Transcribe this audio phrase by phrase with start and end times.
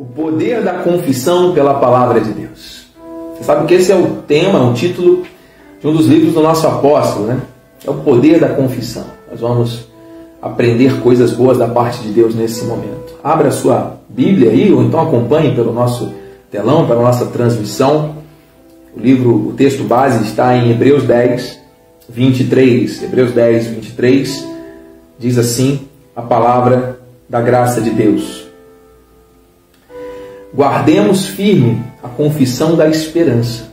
[0.00, 2.86] O poder da confissão pela palavra de Deus.
[3.36, 5.24] Você sabe que esse é o tema, o título
[5.78, 7.38] de um dos livros do nosso apóstolo, né?
[7.86, 9.04] É o poder da confissão.
[9.30, 9.90] Nós vamos
[10.40, 13.12] aprender coisas boas da parte de Deus nesse momento.
[13.22, 16.10] Abra a sua Bíblia aí, ou então acompanhe pelo nosso
[16.50, 18.14] telão, pela nossa transmissão.
[18.96, 21.60] O livro, o texto base está em Hebreus 10,
[22.08, 23.02] 23.
[23.02, 24.48] Hebreus 10, 23
[25.18, 25.86] diz assim
[26.16, 26.98] a palavra
[27.28, 28.39] da graça de Deus.
[30.52, 33.68] Guardemos firme a confissão da esperança,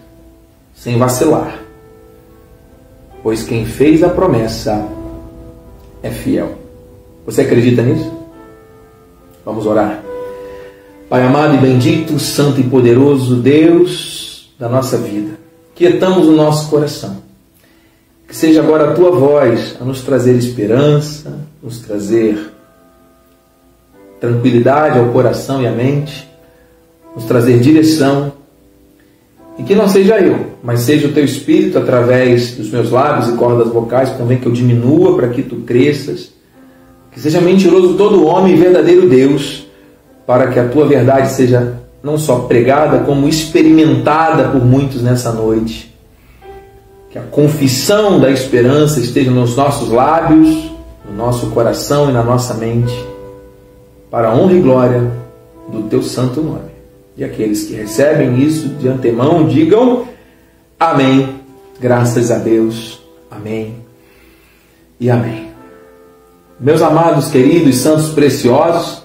[0.75, 1.59] sem vacilar,
[3.23, 4.87] pois quem fez a promessa
[6.03, 6.55] é fiel.
[7.25, 8.11] Você acredita nisso?
[9.43, 10.03] Vamos orar.
[11.09, 15.39] Pai amado e bendito, santo e poderoso Deus da nossa vida,
[15.73, 17.17] quietamos o nosso coração.
[18.27, 22.51] Que seja agora a tua voz a nos trazer esperança, nos trazer
[24.19, 26.26] tranquilidade ao coração e à mente,
[27.17, 28.31] nos trazer direção.
[29.57, 33.31] E que não seja eu, mas seja o teu espírito através dos meus lábios e
[33.37, 36.31] cordas vocais, convém que eu diminua para que tu cresças.
[37.11, 39.65] Que seja mentiroso todo homem e verdadeiro Deus,
[40.27, 45.91] para que a tua verdade seja não só pregada, como experimentada por muitos nessa noite.
[47.09, 50.69] Que a confissão da esperança esteja nos nossos lábios,
[51.09, 52.93] no nosso coração e na nossa mente,
[54.11, 55.11] para a honra e glória
[55.71, 56.76] do teu santo nome.
[57.17, 60.07] E aqueles que recebem isso de antemão, digam
[60.79, 61.41] amém.
[61.79, 63.01] Graças a Deus.
[63.31, 63.75] Amém.
[64.99, 65.47] E amém.
[66.59, 69.03] Meus amados, queridos, santos preciosos,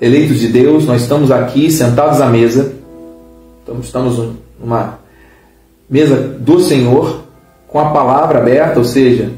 [0.00, 2.74] eleitos de Deus, nós estamos aqui sentados à mesa.
[3.82, 4.18] Estamos
[4.58, 4.98] numa
[5.88, 7.22] mesa do Senhor,
[7.68, 9.30] com a palavra aberta, ou seja,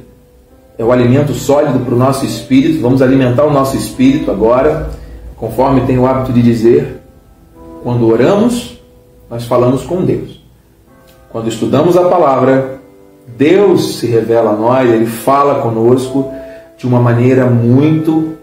[0.79, 2.81] é o alimento sólido para o nosso espírito.
[2.81, 4.91] Vamos alimentar o nosso espírito agora,
[5.37, 6.92] conforme tem o hábito de dizer.
[7.83, 8.81] Quando oramos,
[9.29, 10.41] nós falamos com Deus.
[11.31, 12.81] Quando estudamos a palavra,
[13.37, 16.31] Deus se revela a nós, Ele fala conosco
[16.77, 18.37] de uma maneira muito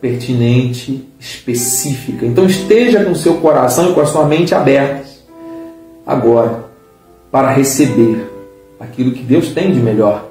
[0.00, 2.26] pertinente, específica.
[2.26, 5.24] Então esteja com seu coração e com a sua mente abertos
[6.06, 6.64] agora
[7.32, 8.30] para receber
[8.78, 10.28] aquilo que Deus tem de melhor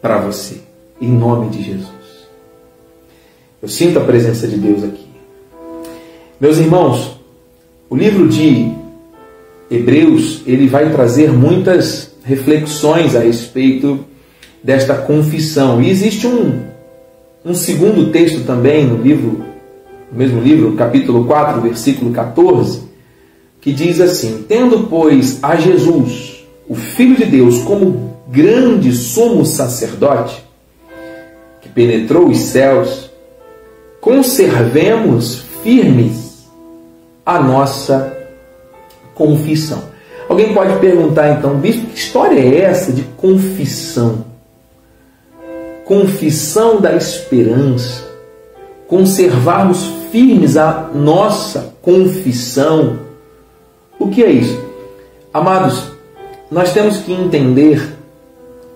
[0.00, 0.62] para você,
[1.00, 1.88] em nome de Jesus.
[3.60, 5.06] Eu sinto a presença de Deus aqui.
[6.40, 7.17] Meus irmãos,
[7.90, 8.70] o livro de
[9.70, 14.04] Hebreus, ele vai trazer muitas reflexões a respeito
[14.62, 15.80] desta confissão.
[15.80, 16.60] E existe um,
[17.44, 19.42] um segundo texto também no livro,
[20.12, 22.82] no mesmo livro, capítulo 4, versículo 14,
[23.60, 30.44] que diz assim: Tendo, pois, a Jesus, o Filho de Deus, como grande sumo sacerdote,
[31.62, 33.10] que penetrou os céus,
[34.00, 36.17] conservemos firmes
[37.28, 38.16] a nossa
[39.14, 39.82] confissão.
[40.30, 44.24] Alguém pode perguntar então, bispo, que história é essa de confissão?
[45.84, 48.02] Confissão da esperança,
[48.86, 52.98] conservarmos firmes a nossa confissão.
[53.98, 54.58] O que é isso?
[55.30, 55.82] Amados,
[56.50, 57.94] nós temos que entender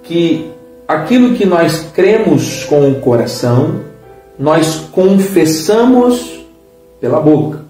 [0.03, 0.51] que
[0.87, 3.81] aquilo que nós cremos com o coração,
[4.39, 6.45] nós confessamos
[7.01, 7.62] pela boca.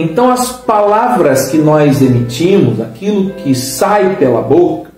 [0.00, 4.90] Então, as palavras que nós emitimos, aquilo que sai pela boca,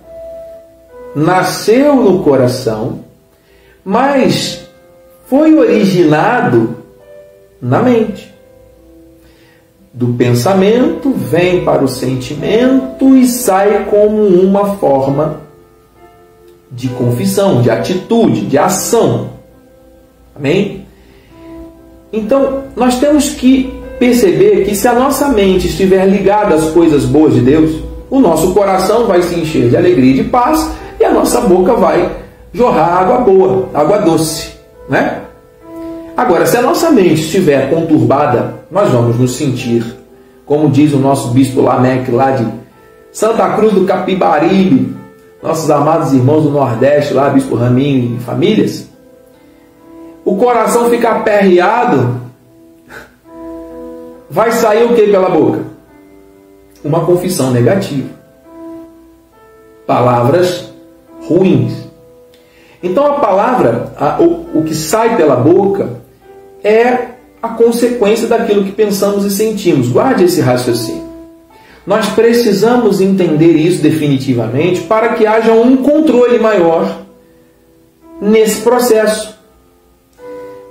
[1.13, 2.99] nasceu no coração,
[3.83, 4.65] mas
[5.27, 6.77] foi originado
[7.61, 8.33] na mente.
[9.93, 15.41] Do pensamento vem para o sentimento e sai como uma forma
[16.71, 19.31] de confissão, de atitude, de ação.
[20.33, 20.85] Amém?
[22.11, 27.33] Então, nós temos que perceber que se a nossa mente estiver ligada às coisas boas
[27.33, 31.11] de Deus, o nosso coração vai se encher de alegria e de paz e a
[31.11, 32.09] nossa boca vai
[32.53, 34.53] jorrar água boa, água doce,
[34.87, 35.21] né?
[36.15, 39.83] Agora, se a nossa mente estiver conturbada, nós vamos nos sentir,
[40.45, 42.45] como diz o nosso bispo Lameque lá de
[43.11, 44.95] Santa Cruz do Capibaribe,
[45.41, 48.87] nossos amados irmãos do Nordeste, lá, bispo Raminho e famílias,
[50.23, 52.22] o coração fica aperreado
[54.33, 55.59] vai sair o que pela boca?
[56.83, 58.09] Uma confissão negativa.
[59.85, 60.73] Palavras
[61.21, 61.71] ruins.
[62.81, 66.01] Então a palavra, a, o, o que sai pela boca,
[66.63, 67.09] é
[67.43, 69.89] a consequência daquilo que pensamos e sentimos.
[69.89, 71.03] Guarde esse raciocínio.
[71.85, 77.03] Nós precisamos entender isso definitivamente para que haja um controle maior
[78.19, 79.32] nesse processo.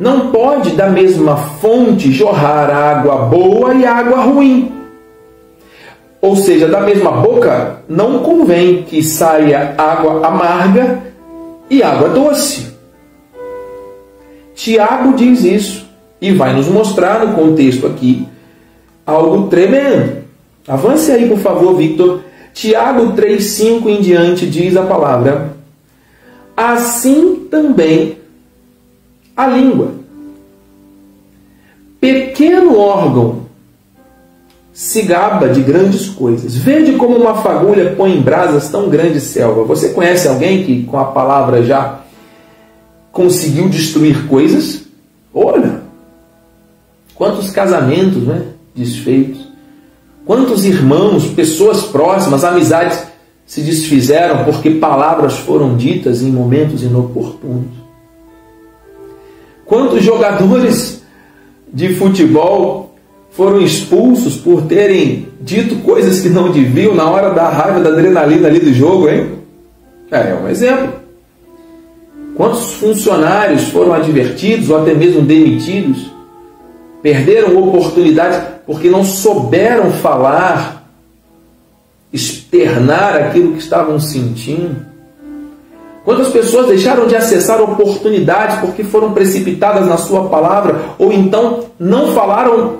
[0.03, 4.73] Não pode da mesma fonte jorrar água boa e água ruim.
[6.21, 10.99] Ou seja, da mesma boca não convém que saia água amarga
[11.71, 12.73] e água doce.
[14.57, 15.89] Tiago diz isso
[16.21, 18.27] e vai nos mostrar no contexto aqui
[19.07, 20.25] algo tremendo.
[20.67, 22.23] Avance aí, por favor, Victor.
[22.53, 25.53] Tiago 3,5 em diante diz a palavra:
[26.57, 28.22] Assim também
[29.37, 29.93] a língua,
[32.01, 33.43] pequeno órgão,
[34.73, 36.57] se gaba de grandes coisas.
[36.57, 39.65] Vede como uma fagulha põe em brasas tão grande selva.
[39.65, 42.01] Você conhece alguém que com a palavra já
[43.11, 44.85] conseguiu destruir coisas?
[45.35, 45.83] Olha,
[47.15, 49.49] quantos casamentos né, desfeitos,
[50.25, 53.07] quantos irmãos, pessoas próximas, amizades
[53.45, 57.82] se desfizeram porque palavras foram ditas em momentos inoportunos.
[59.73, 61.03] Quantos jogadores
[61.73, 62.95] de futebol
[63.31, 68.49] foram expulsos por terem dito coisas que não deviam na hora da raiva, da adrenalina
[68.49, 69.31] ali do jogo, hein?
[70.11, 70.93] É, é um exemplo.
[72.37, 76.05] Quantos funcionários foram advertidos ou até mesmo demitidos?
[77.01, 80.87] Perderam oportunidades porque não souberam falar,
[82.13, 84.92] externar aquilo que estavam sentindo.
[86.05, 92.09] Quantas pessoas deixaram de acessar oportunidades porque foram precipitadas na sua palavra ou então não
[92.09, 92.79] falaram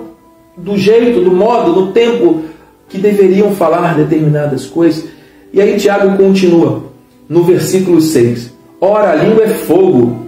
[0.57, 2.43] do jeito, do modo, do tempo
[2.89, 5.05] que deveriam falar determinadas coisas?
[5.53, 6.83] E aí Tiago continua
[7.29, 8.51] no versículo 6.
[8.81, 10.23] Ora, a língua é fogo.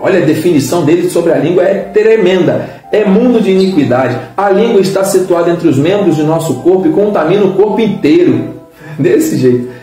[0.00, 2.78] Olha a definição dele sobre a língua é tremenda.
[2.90, 4.18] É mundo de iniquidade.
[4.34, 8.54] A língua está situada entre os membros de nosso corpo e contamina o corpo inteiro.
[8.98, 9.77] Desse jeito.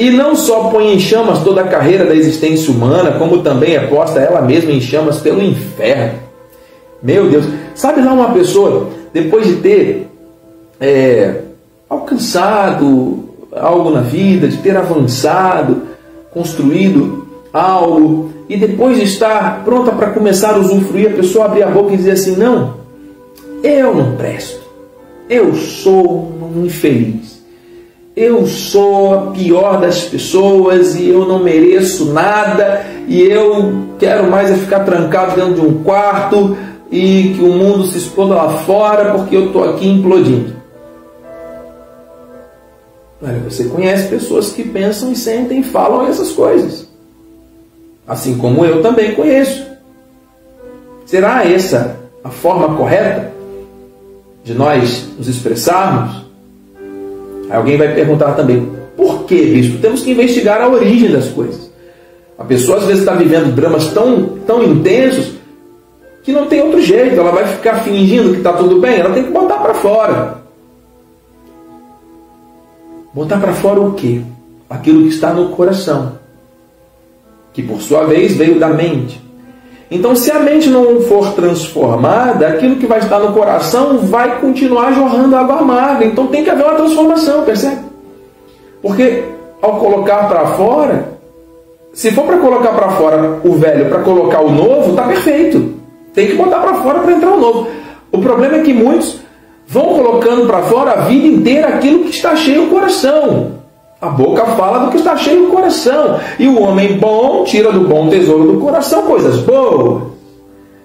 [0.00, 3.86] E não só põe em chamas toda a carreira da existência humana, como também é
[3.86, 6.18] posta ela mesma em chamas pelo inferno.
[7.02, 7.44] Meu Deus,
[7.74, 10.08] sabe lá uma pessoa, depois de ter
[10.80, 11.42] é,
[11.86, 15.82] alcançado algo na vida, de ter avançado,
[16.32, 21.70] construído algo e depois de estar pronta para começar a usufruir, a pessoa abrir a
[21.70, 22.76] boca e dizer assim: Não,
[23.62, 24.62] eu não presto,
[25.28, 27.39] eu sou um infeliz,
[28.20, 34.50] eu sou a pior das pessoas e eu não mereço nada e eu quero mais
[34.50, 36.56] é ficar trancado dentro de um quarto
[36.90, 40.54] e que o mundo se exploda lá fora porque eu estou aqui implodindo.
[43.22, 46.90] Olha, você conhece pessoas que pensam e sentem e falam essas coisas
[48.10, 49.64] assim como eu também conheço.
[51.06, 53.32] Será essa a forma correta
[54.42, 56.29] de nós nos expressarmos?
[57.50, 59.78] Alguém vai perguntar também, por que, bispo?
[59.78, 61.70] Temos que investigar a origem das coisas.
[62.38, 65.34] A pessoa às vezes está vivendo dramas tão, tão intensos
[66.22, 69.24] que não tem outro jeito, ela vai ficar fingindo que está tudo bem, ela tem
[69.24, 70.38] que botar para fora.
[73.12, 74.22] Botar para fora o quê?
[74.68, 76.20] Aquilo que está no coração
[77.52, 79.20] que por sua vez veio da mente.
[79.90, 84.92] Então, se a mente não for transformada, aquilo que vai estar no coração vai continuar
[84.92, 86.04] jorrando água amarga.
[86.04, 87.80] Então, tem que haver uma transformação, percebe?
[88.80, 89.24] Porque
[89.60, 91.18] ao colocar para fora,
[91.92, 95.74] se for para colocar para fora o velho para colocar o novo, está perfeito.
[96.14, 97.68] Tem que botar para fora para entrar o novo.
[98.12, 99.20] O problema é que muitos
[99.66, 103.52] vão colocando para fora a vida inteira aquilo que está cheio o coração.
[104.00, 106.18] A boca fala do que está cheio o coração.
[106.38, 110.04] E o homem bom tira do bom tesouro do coração coisas boas.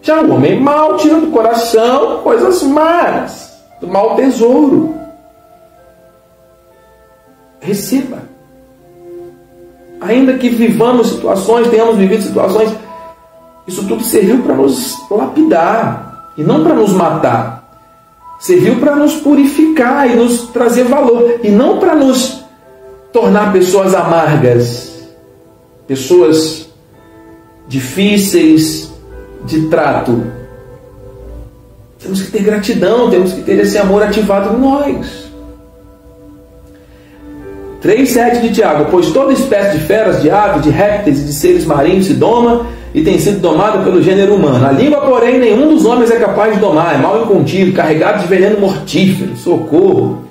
[0.01, 4.93] Já o homem mau tira do coração coisas más, do mau tesouro.
[7.59, 8.19] Receba.
[10.01, 12.69] Ainda que vivamos situações, tenhamos vivido situações,
[13.65, 17.63] isso tudo serviu para nos lapidar e não para nos matar.
[18.39, 22.44] Serviu para nos purificar e nos trazer valor e não para nos
[23.15, 24.93] tornar pessoas amargas,
[25.87, 26.67] pessoas
[27.65, 28.91] difíceis
[29.45, 30.21] de trato.
[31.97, 35.31] Temos que ter gratidão, temos que ter esse amor ativado em nós.
[37.81, 41.63] 3,7 de Tiago, pois toda espécie de feras, de aves, de répteis e de seres
[41.63, 44.67] marinhos se doma e tem sido domada pelo gênero humano.
[44.67, 48.27] A língua, porém, nenhum dos homens é capaz de domar, é mal incontido, carregado de
[48.27, 49.37] veneno mortífero.
[49.37, 50.24] Socorro!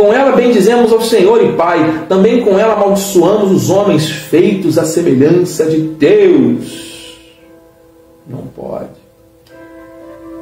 [0.00, 4.84] Com ela bendizemos ao Senhor e Pai, também com ela amaldiçoamos os homens feitos à
[4.86, 7.18] semelhança de Deus.
[8.26, 8.88] Não pode.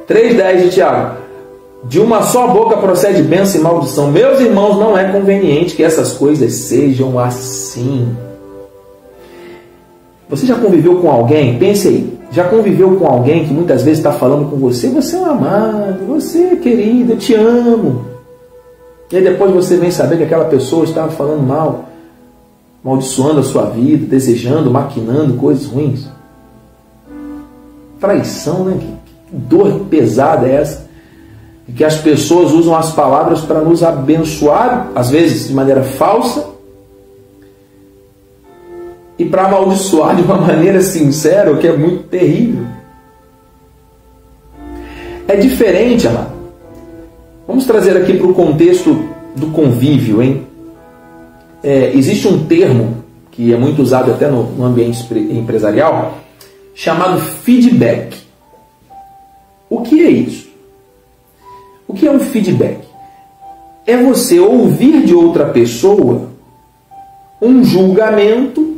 [0.07, 1.17] 3,10 de Tiago.
[1.83, 4.09] De uma só boca procede bênção e maldição.
[4.09, 8.15] Meus irmãos, não é conveniente que essas coisas sejam assim.
[10.29, 11.59] Você já conviveu com alguém?
[11.59, 12.17] Pense aí.
[12.31, 16.05] Já conviveu com alguém que muitas vezes está falando com você, você é um amado,
[16.07, 18.18] você é querido, eu te amo.
[19.11, 21.89] E aí depois você vem saber que aquela pessoa estava falando mal,
[22.83, 26.07] maldiçoando a sua vida, desejando, maquinando coisas ruins.
[27.99, 28.77] Traição, né?
[28.79, 30.87] Que dor pesada é essa?
[31.67, 36.47] E que as pessoas usam as palavras para nos abençoar, às vezes de maneira falsa,
[39.17, 42.65] e para amaldiçoar de uma maneira sincera, o que é muito terrível.
[45.27, 46.38] É diferente, amado.
[47.49, 50.45] Vamos trazer aqui para o contexto do convívio, hein?
[51.63, 56.19] É, existe um termo que é muito usado até no, no ambiente empresarial,
[56.75, 58.15] chamado feedback.
[59.67, 60.47] O que é isso?
[61.87, 62.81] O que é um feedback?
[63.87, 66.29] É você ouvir de outra pessoa
[67.41, 68.77] um julgamento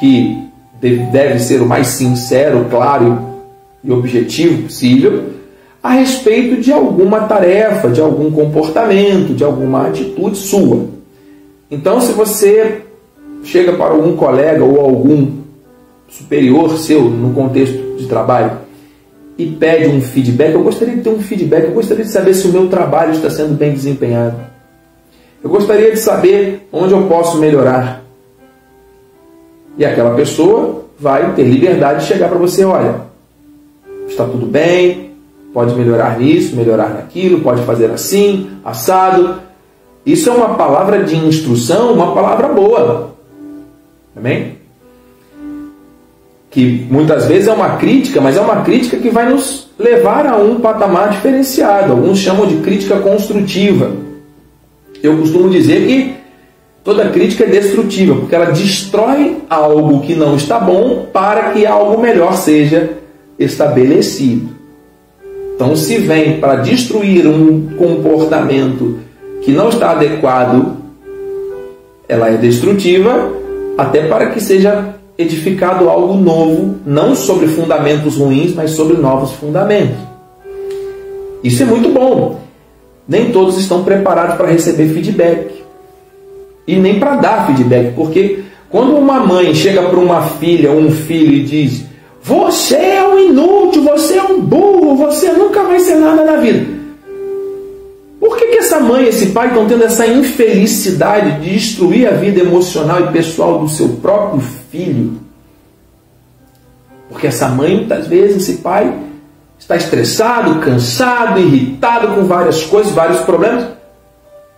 [0.00, 0.48] que
[0.80, 3.36] deve ser o mais sincero, claro
[3.84, 5.43] e objetivo possível
[5.84, 10.86] a respeito de alguma tarefa, de algum comportamento, de alguma atitude sua.
[11.70, 12.80] Então, se você
[13.42, 15.40] chega para algum colega ou algum
[16.08, 18.60] superior seu no contexto de trabalho
[19.36, 22.48] e pede um feedback, eu gostaria de ter um feedback, eu gostaria de saber se
[22.48, 24.36] o meu trabalho está sendo bem desempenhado.
[25.42, 28.02] Eu gostaria de saber onde eu posso melhorar.
[29.76, 33.02] E aquela pessoa vai ter liberdade de chegar para você, olha,
[34.08, 35.13] está tudo bem,
[35.54, 39.36] pode melhorar nisso, melhorar naquilo, pode fazer assim, assado.
[40.04, 43.14] Isso é uma palavra de instrução, uma palavra boa.
[44.14, 44.58] Amém?
[46.50, 50.36] Que muitas vezes é uma crítica, mas é uma crítica que vai nos levar a
[50.36, 51.92] um patamar diferenciado.
[51.92, 53.92] Alguns chamam de crítica construtiva.
[55.02, 56.24] Eu costumo dizer que
[56.84, 61.98] Toda crítica é destrutiva, porque ela destrói algo que não está bom para que algo
[61.98, 62.90] melhor seja
[63.38, 64.50] estabelecido.
[65.54, 68.98] Então, se vem para destruir um comportamento
[69.42, 70.76] que não está adequado,
[72.08, 73.32] ela é destrutiva,
[73.78, 79.96] até para que seja edificado algo novo, não sobre fundamentos ruins, mas sobre novos fundamentos.
[81.42, 82.40] Isso é muito bom.
[83.06, 85.62] Nem todos estão preparados para receber feedback
[86.66, 90.90] e nem para dar feedback, porque quando uma mãe chega para uma filha ou um
[90.90, 91.84] filho e diz:
[92.24, 96.66] Você é um inútil, você é um burro, você nunca vai ser nada na vida.
[98.18, 102.40] Por que, que essa mãe esse pai estão tendo essa infelicidade de destruir a vida
[102.40, 104.40] emocional e pessoal do seu próprio
[104.70, 105.20] filho?
[107.10, 108.90] Porque essa mãe, muitas vezes, esse pai,
[109.58, 113.74] está estressado, cansado, irritado com várias coisas, vários problemas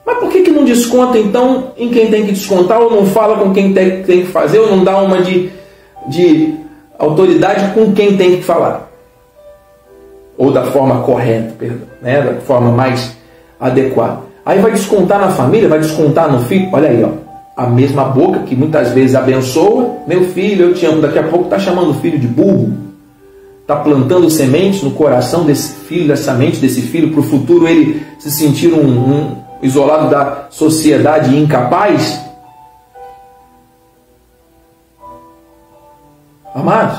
[0.07, 3.39] mas por que, que não desconta então em quem tem que descontar, ou não fala
[3.39, 5.51] com quem tem, tem que fazer, ou não dá uma de,
[6.07, 6.55] de
[6.99, 8.91] autoridade com quem tem que falar?
[10.37, 12.21] Ou da forma correta, perdão, né?
[12.21, 13.17] da forma mais
[13.59, 14.21] adequada.
[14.45, 16.69] Aí vai descontar na família, vai descontar no filho.
[16.73, 17.27] Olha aí, ó,
[17.57, 21.47] a mesma boca que muitas vezes abençoa, meu filho, eu te amo, daqui a pouco
[21.47, 22.75] está chamando o filho de burro,
[23.63, 28.03] está plantando sementes no coração desse filho, dessa mente desse filho, para o futuro ele
[28.19, 32.26] se sentir um, um isolado da sociedade e incapaz?
[36.57, 36.99] Amados,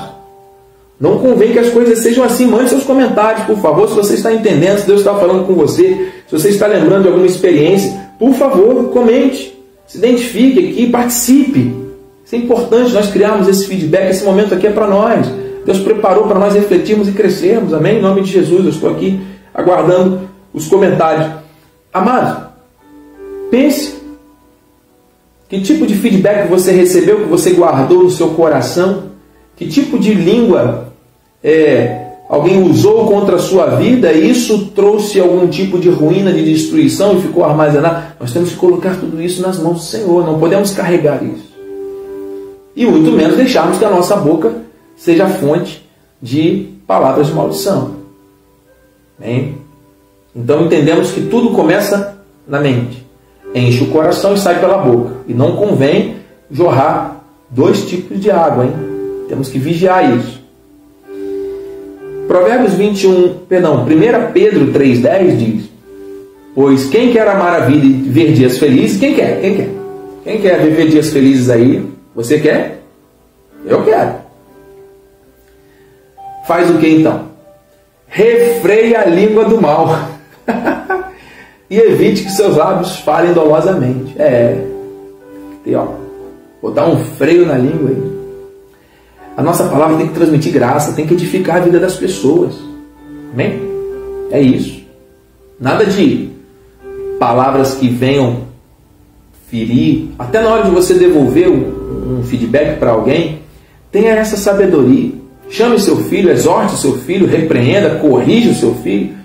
[1.00, 2.46] não convém que as coisas sejam assim.
[2.46, 6.12] Mande seus comentários, por favor, se você está entendendo, se Deus está falando com você,
[6.28, 11.76] se você está lembrando de alguma experiência, por favor, comente, se identifique aqui, participe.
[12.24, 15.28] Isso é importante nós criarmos esse feedback, esse momento aqui é para nós.
[15.66, 17.98] Deus preparou para nós refletirmos e crescermos, amém?
[17.98, 19.20] Em nome de Jesus, eu estou aqui
[19.54, 21.28] aguardando os comentários.
[21.92, 22.48] Amados,
[23.50, 23.96] Pense.
[25.48, 29.07] Que tipo de feedback você recebeu, que você guardou no seu coração?
[29.58, 30.94] Que tipo de língua
[31.44, 36.46] é, alguém usou contra a sua vida e isso trouxe algum tipo de ruína, de
[36.46, 38.14] destruição e ficou armazenado?
[38.20, 41.54] Nós temos que colocar tudo isso nas mãos do Senhor, não podemos carregar isso.
[42.76, 44.54] E muito menos deixarmos que a nossa boca
[44.96, 45.84] seja fonte
[46.22, 47.96] de palavras de maldição.
[49.18, 49.58] Bem?
[50.36, 53.08] Então entendemos que tudo começa na mente
[53.54, 55.16] enche o coração e sai pela boca.
[55.28, 56.18] E não convém
[56.50, 58.87] jorrar dois tipos de água, hein?
[59.28, 60.42] Temos que vigiar isso.
[62.28, 65.70] Provérbios 21, perdão, 1 Pedro 3,10 diz:
[66.54, 69.40] Pois quem quer amar a vida e ver dias felizes, quem quer?
[69.40, 69.70] Quem quer?
[70.24, 71.86] Quem quer viver dias felizes aí?
[72.14, 72.82] Você quer?
[73.66, 74.16] Eu quero.
[76.46, 77.28] Faz o que então?
[78.08, 79.90] Refreia a língua do mal.
[81.70, 84.16] e evite que seus lábios falem dolosamente.
[84.20, 84.62] É,
[85.64, 85.88] tem, ó,
[86.62, 88.17] botar um freio na língua aí.
[89.38, 92.56] A nossa palavra tem que transmitir graça, tem que edificar a vida das pessoas.
[93.32, 93.62] Amém?
[94.32, 94.82] É isso.
[95.60, 96.32] Nada de
[97.20, 98.48] palavras que venham
[99.48, 100.10] ferir.
[100.18, 103.44] Até na hora de você devolver um, feedback para alguém,
[103.92, 105.12] tenha essa sabedoria.
[105.50, 109.16] Chame seu filho, exorte seu filho, repreenda, corrija o seu filho,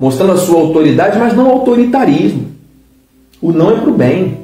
[0.00, 2.48] mostrando a sua autoridade, mas não autoritarismo.
[3.40, 4.38] O não é para o bem.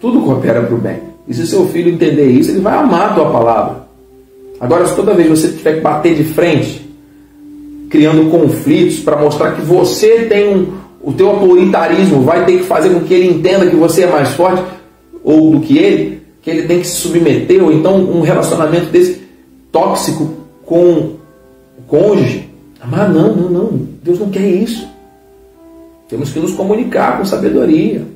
[0.00, 1.05] Tudo coopera para o bem.
[1.28, 3.86] E se seu filho entender isso, ele vai amar a tua palavra.
[4.60, 6.88] Agora, se toda vez você tiver que bater de frente,
[7.90, 12.90] criando conflitos para mostrar que você tem um, o teu autoritarismo vai ter que fazer
[12.90, 14.62] com que ele entenda que você é mais forte
[15.22, 19.22] ou do que ele, que ele tem que se submeter, ou então um relacionamento desse
[19.72, 20.30] tóxico
[20.64, 21.16] com
[21.78, 22.48] o cônjuge.
[22.84, 23.88] Mas não, não, não.
[24.02, 24.86] Deus não quer isso.
[26.08, 28.06] Temos que nos comunicar com sabedoria.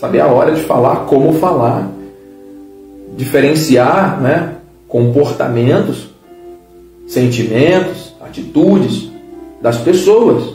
[0.00, 1.90] Saber a hora de falar, como falar.
[3.18, 4.54] Diferenciar né,
[4.88, 6.08] comportamentos,
[7.06, 9.10] sentimentos, atitudes
[9.60, 10.54] das pessoas.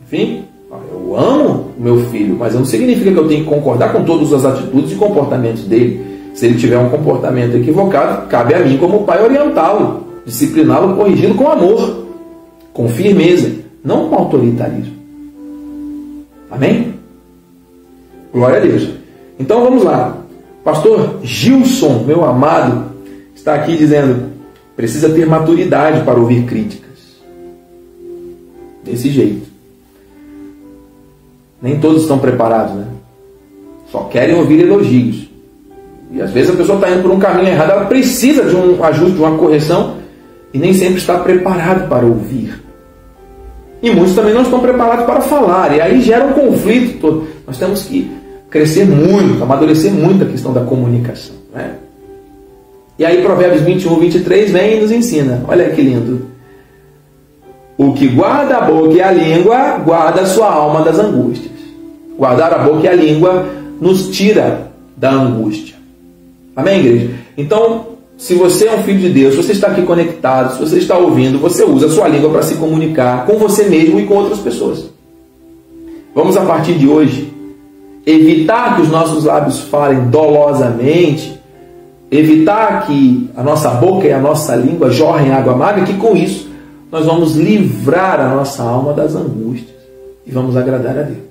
[0.00, 0.44] Enfim,
[0.92, 4.32] eu amo o meu filho, mas não significa que eu tenho que concordar com todas
[4.32, 6.06] as atitudes e comportamentos dele.
[6.32, 11.50] Se ele tiver um comportamento equivocado, cabe a mim, como pai, orientá-lo, discipliná-lo, corrigindo com
[11.50, 12.06] amor,
[12.72, 13.50] com firmeza,
[13.82, 14.94] não com autoritarismo.
[16.48, 16.95] Amém?
[18.36, 18.90] Glória a Deus.
[19.40, 20.18] Então vamos lá.
[20.62, 22.92] Pastor Gilson, meu amado,
[23.34, 24.30] está aqui dizendo:
[24.76, 27.16] precisa ter maturidade para ouvir críticas.
[28.84, 29.46] Desse jeito.
[31.62, 32.86] Nem todos estão preparados, né?
[33.90, 35.30] Só querem ouvir elogios.
[36.12, 38.84] E às vezes a pessoa está indo por um caminho errado, ela precisa de um
[38.84, 39.96] ajuste, de uma correção,
[40.52, 42.62] e nem sempre está preparado para ouvir.
[43.82, 47.28] E muitos também não estão preparados para falar, e aí gera um conflito todo.
[47.46, 48.25] Nós temos que
[48.56, 51.36] crescer muito, amadurecer muito a questão da comunicação.
[51.54, 51.74] Né?
[52.98, 55.44] E aí Provérbios 21, 23 vem e nos ensina.
[55.46, 56.26] Olha que lindo.
[57.76, 61.52] O que guarda a boca e a língua, guarda a sua alma das angústias.
[62.18, 63.46] Guardar a boca e a língua
[63.78, 65.74] nos tira da angústia.
[66.54, 67.10] Amém, igreja?
[67.36, 70.78] Então, se você é um filho de Deus, se você está aqui conectado, se você
[70.78, 74.14] está ouvindo, você usa a sua língua para se comunicar com você mesmo e com
[74.14, 74.86] outras pessoas.
[76.14, 77.35] Vamos, a partir de hoje,
[78.06, 81.42] evitar que os nossos lábios falem dolosamente,
[82.08, 86.48] evitar que a nossa boca e a nossa língua jorrem água amarga, que com isso
[86.90, 89.74] nós vamos livrar a nossa alma das angústias
[90.24, 91.26] e vamos agradar a Deus.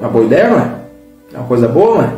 [0.00, 0.70] Uma boa ideia, não é?
[1.34, 2.12] É uma coisa boa, não é?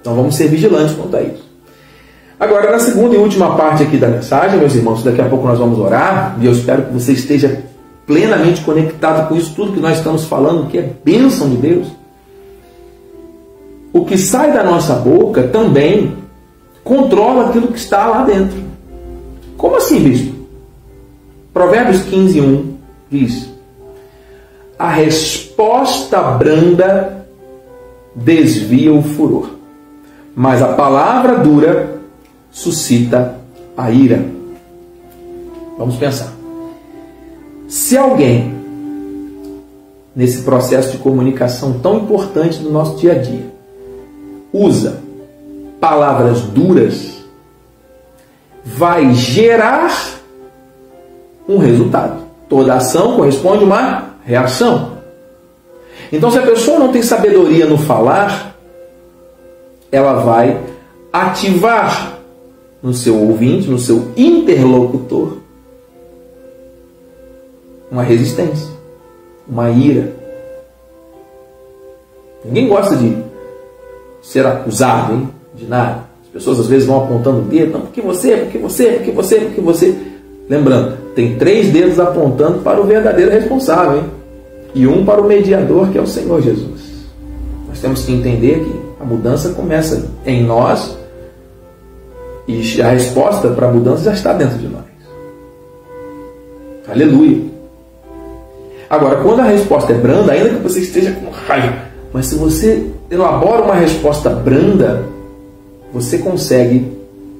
[0.00, 1.48] Então vamos ser vigilantes quanto a isso.
[2.38, 5.58] Agora, na segunda e última parte aqui da mensagem, meus irmãos, daqui a pouco nós
[5.58, 7.64] vamos orar, e eu espero que você esteja
[8.08, 11.88] plenamente conectado com isso tudo que nós estamos falando, que é bênção de Deus.
[13.92, 16.16] O que sai da nossa boca também
[16.82, 18.56] controla aquilo que está lá dentro.
[19.58, 20.34] Como assim, bispo?
[21.52, 22.74] Provérbios 15, 1
[23.10, 23.50] diz:
[24.78, 27.26] A resposta branda
[28.14, 29.50] desvia o furor,
[30.34, 32.00] mas a palavra dura
[32.50, 33.36] suscita
[33.76, 34.24] a ira.
[35.76, 36.37] Vamos pensar.
[37.68, 38.56] Se alguém,
[40.16, 43.44] nesse processo de comunicação tão importante do nosso dia a dia,
[44.50, 45.02] usa
[45.78, 47.18] palavras duras,
[48.64, 50.18] vai gerar
[51.46, 52.22] um resultado.
[52.48, 54.92] Toda ação corresponde a uma reação.
[56.10, 58.56] Então, se a pessoa não tem sabedoria no falar,
[59.92, 60.58] ela vai
[61.12, 62.14] ativar
[62.82, 65.47] no seu ouvinte, no seu interlocutor,
[67.90, 68.68] uma resistência,
[69.48, 70.12] uma ira.
[72.44, 73.16] Ninguém gosta de
[74.22, 75.28] ser acusado hein?
[75.54, 76.04] de nada.
[76.22, 79.40] As pessoas às vezes vão apontando o dedo, não, porque você, porque você, porque você,
[79.40, 79.96] porque você.
[80.48, 84.04] Lembrando, tem três dedos apontando para o verdadeiro responsável, hein?
[84.74, 87.06] e um para o mediador, que é o Senhor Jesus.
[87.68, 90.96] Nós temos que entender que a mudança começa em nós
[92.46, 94.84] e a resposta para a mudança já está dentro de nós.
[96.88, 97.47] Aleluia.
[98.90, 102.86] Agora, quando a resposta é branda, ainda que você esteja com raiva, mas se você
[103.10, 105.04] elabora uma resposta branda,
[105.92, 106.90] você consegue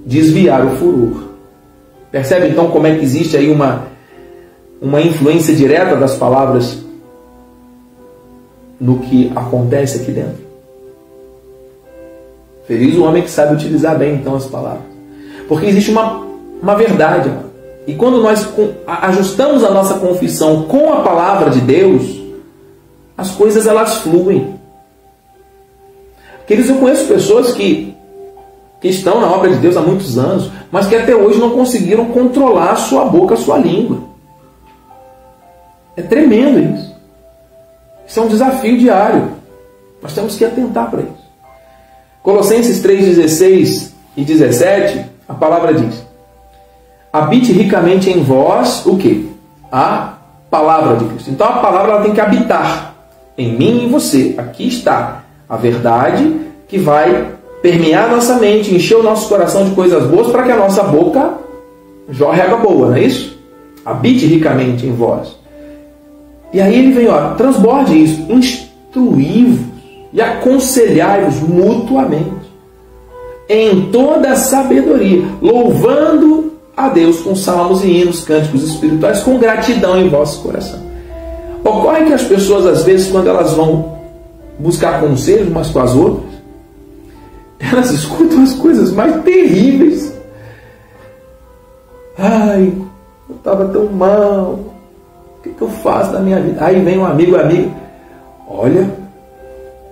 [0.04, 1.28] desviar o furor.
[2.10, 3.86] Percebe então como é que existe aí uma,
[4.80, 6.78] uma influência direta das palavras
[8.80, 10.48] no que acontece aqui dentro?
[12.66, 14.84] Feliz o homem que sabe utilizar bem então as palavras.
[15.48, 16.26] Porque existe uma,
[16.62, 17.30] uma verdade.
[17.88, 18.46] E quando nós
[18.86, 22.20] ajustamos a nossa confissão com a palavra de Deus,
[23.16, 24.60] as coisas elas fluem.
[26.46, 27.96] Queridos, eu conheço pessoas que
[28.78, 32.04] que estão na obra de Deus há muitos anos, mas que até hoje não conseguiram
[32.10, 34.02] controlar a sua boca, a sua língua.
[35.96, 36.94] É tremendo isso.
[38.06, 39.32] Isso é um desafio diário.
[40.02, 41.28] Nós temos que atentar para isso.
[42.22, 46.07] Colossenses 3,16 e 17, a palavra diz:
[47.12, 49.30] Habite ricamente em vós o que?
[49.72, 50.14] A
[50.50, 51.30] palavra de Cristo.
[51.30, 52.94] Então a palavra ela tem que habitar
[53.36, 54.34] em mim e em você.
[54.36, 60.04] Aqui está a verdade que vai permear nossa mente, encher o nosso coração de coisas
[60.06, 61.34] boas para que a nossa boca
[62.10, 63.38] jorre água boa, não é isso?
[63.84, 65.36] Habite ricamente em vós.
[66.52, 69.66] E aí ele vem, ó, transborde isso, instruí-vos
[70.12, 72.48] e aconselhai-vos mutuamente
[73.48, 80.08] em toda sabedoria, louvando a Deus com salmos e hinos, cânticos espirituais, com gratidão em
[80.08, 80.78] vosso coração.
[81.64, 83.98] Ocorre que as pessoas, às vezes, quando elas vão
[84.60, 86.30] buscar conselhos umas com as outras,
[87.58, 90.12] elas escutam as coisas mais terríveis.
[92.16, 92.72] Ai,
[93.28, 94.60] eu estava tão mal.
[95.38, 96.64] O que, que, eu faço na minha vida?
[96.64, 97.74] Aí vem um amigo, amigo.
[98.48, 98.88] Olha,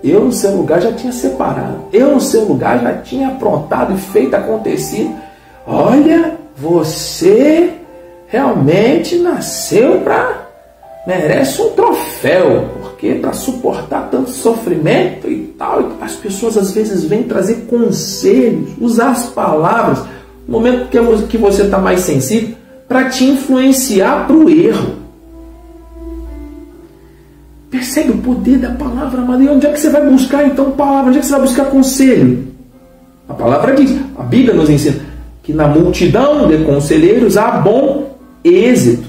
[0.05, 1.79] eu no seu lugar já tinha separado.
[1.93, 5.13] Eu no seu lugar já tinha aprontado e feito acontecido.
[5.67, 7.75] Olha, você
[8.27, 10.47] realmente nasceu para
[11.07, 17.23] merece um troféu, porque para suportar tanto sofrimento e tal, as pessoas às vezes vêm
[17.23, 20.01] trazer conselhos, usar as palavras,
[20.49, 20.89] no momento
[21.29, 22.57] que você está mais sensível,
[22.89, 24.97] para te influenciar para o erro.
[27.71, 29.49] Percebe o poder da palavra, amado?
[29.49, 31.11] Onde é que você vai buscar então palavra?
[31.11, 32.49] Onde é que você vai buscar conselho?
[33.29, 35.06] A palavra diz, a Bíblia nos ensina
[35.47, 39.07] que na multidão de conselheiros há bom êxito.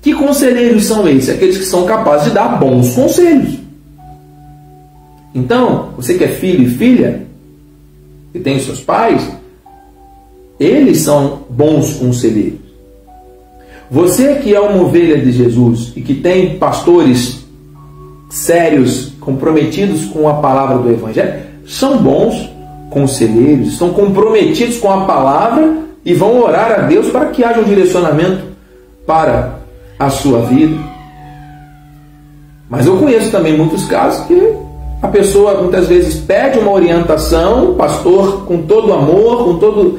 [0.00, 1.28] Que conselheiros são esses?
[1.28, 3.58] Aqueles que são capazes de dar bons conselhos.
[5.34, 7.26] Então, você que é filho e filha,
[8.32, 9.30] que tem seus pais,
[10.58, 12.60] eles são bons conselheiros.
[13.90, 17.44] Você que é uma ovelha de Jesus e que tem pastores
[18.30, 22.55] sérios, comprometidos com a palavra do Evangelho, são bons
[22.90, 27.64] conselheiros, estão comprometidos com a palavra e vão orar a Deus para que haja um
[27.64, 28.44] direcionamento
[29.06, 29.58] para
[29.98, 30.76] a sua vida.
[32.68, 34.52] Mas eu conheço também muitos casos que
[35.02, 39.98] a pessoa muitas vezes pede uma orientação, o pastor, com todo amor, com todo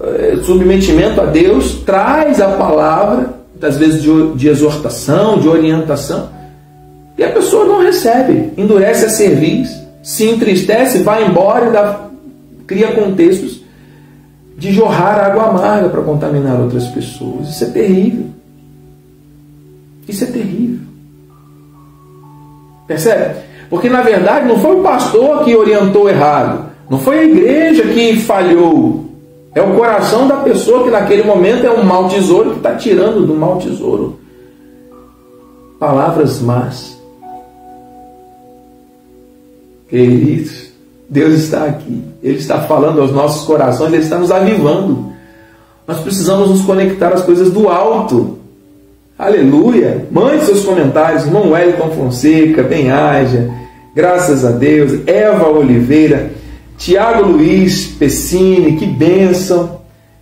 [0.00, 6.28] eh, submetimento a Deus, traz a palavra, muitas vezes de, de exortação, de orientação,
[7.16, 12.07] e a pessoa não recebe, endurece a serviço, se entristece, vai embora e dá,
[12.68, 13.64] cria contextos
[14.56, 17.48] de jorrar água amarga para contaminar outras pessoas.
[17.48, 18.26] Isso é terrível.
[20.06, 20.78] Isso é terrível.
[22.86, 23.40] Percebe?
[23.68, 28.20] Porque na verdade não foi o pastor que orientou errado, não foi a igreja que
[28.20, 29.06] falhou.
[29.52, 33.26] É o coração da pessoa que naquele momento é um mau tesouro que está tirando
[33.26, 34.18] do mau tesouro
[35.78, 36.98] palavras más.
[39.88, 40.67] Queridos,
[41.08, 42.02] Deus está aqui.
[42.22, 45.12] Ele está falando aos nossos corações, Ele está nos avivando.
[45.86, 48.38] Nós precisamos nos conectar às coisas do alto.
[49.18, 50.06] Aleluia!
[50.10, 53.50] Mande seus comentários, irmão Wellington Fonseca, bem haja,
[53.92, 56.30] graças a Deus, Eva Oliveira,
[56.76, 59.80] Tiago Luiz Pessini, que bênção,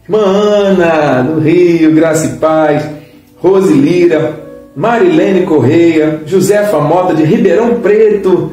[0.08, 2.88] irmã Ana, do Rio, graça e paz,
[3.36, 4.40] Rose Lira,
[4.74, 8.52] Marilene Correia, Josefa Mota de Ribeirão Preto,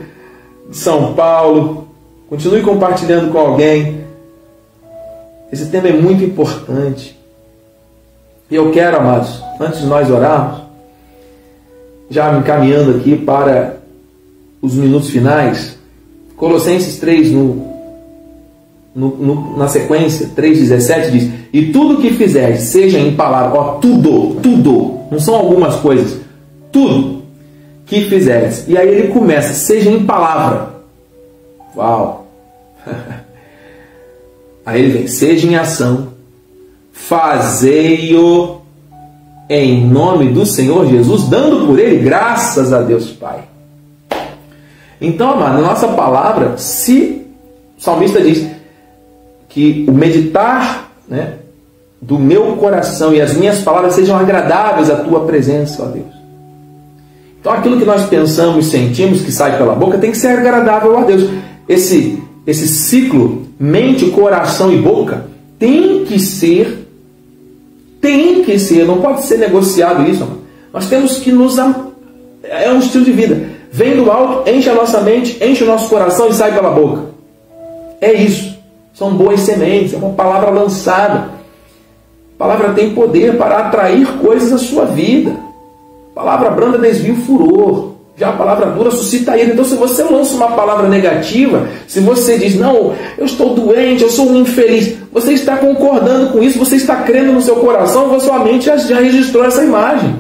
[0.70, 1.83] de São Paulo.
[2.30, 4.02] Continue compartilhando com alguém.
[5.52, 7.18] Esse tema é muito importante.
[8.50, 10.62] E eu quero, amados, antes de nós orarmos,
[12.10, 13.78] já me encaminhando aqui para
[14.62, 15.78] os minutos finais,
[16.38, 17.74] Colossenses 3, no,
[18.96, 24.36] no, no, na sequência, 3,17 diz: E tudo que fizeres, seja em palavra, ó, tudo,
[24.42, 26.20] tudo, não são algumas coisas,
[26.72, 27.24] tudo
[27.86, 28.66] que fizeres.
[28.68, 30.73] E aí ele começa, seja em palavra.
[31.76, 32.28] Uau!
[34.66, 36.14] aí ele vem, seja em ação,
[36.92, 38.62] fazei-o
[39.50, 43.44] em nome do Senhor Jesus, dando por ele graças a Deus Pai.
[45.02, 47.26] Então, amado, na nossa palavra, se
[47.78, 48.48] o salmista diz
[49.50, 51.40] que o meditar né,
[52.02, 56.24] do meu coração e as minhas palavras sejam agradáveis à tua presença, ó Deus.
[57.40, 61.04] Então, aquilo que nós pensamos sentimos que sai pela boca tem que ser agradável a
[61.04, 61.30] Deus.
[61.68, 66.84] Esse, esse ciclo mente, coração e boca tem que ser
[68.04, 70.28] tem que ser, não pode ser negociado isso.
[70.74, 71.58] Nós temos que nos.
[72.44, 73.50] É um estilo de vida.
[73.72, 77.06] Vem do alto, enche a nossa mente, enche o nosso coração e sai pela boca.
[78.02, 78.60] É isso.
[78.94, 81.30] São boas sementes, é uma palavra lançada.
[82.36, 85.32] A palavra tem poder para atrair coisas à sua vida.
[86.12, 87.93] A palavra branda desvia o furor.
[88.16, 89.54] Já a palavra dura suscita ira.
[89.54, 94.10] Então, se você lança uma palavra negativa, se você diz, não, eu estou doente, eu
[94.10, 98.40] sou um infeliz, você está concordando com isso, você está crendo no seu coração, sua
[98.40, 100.16] mente já, já registrou essa imagem.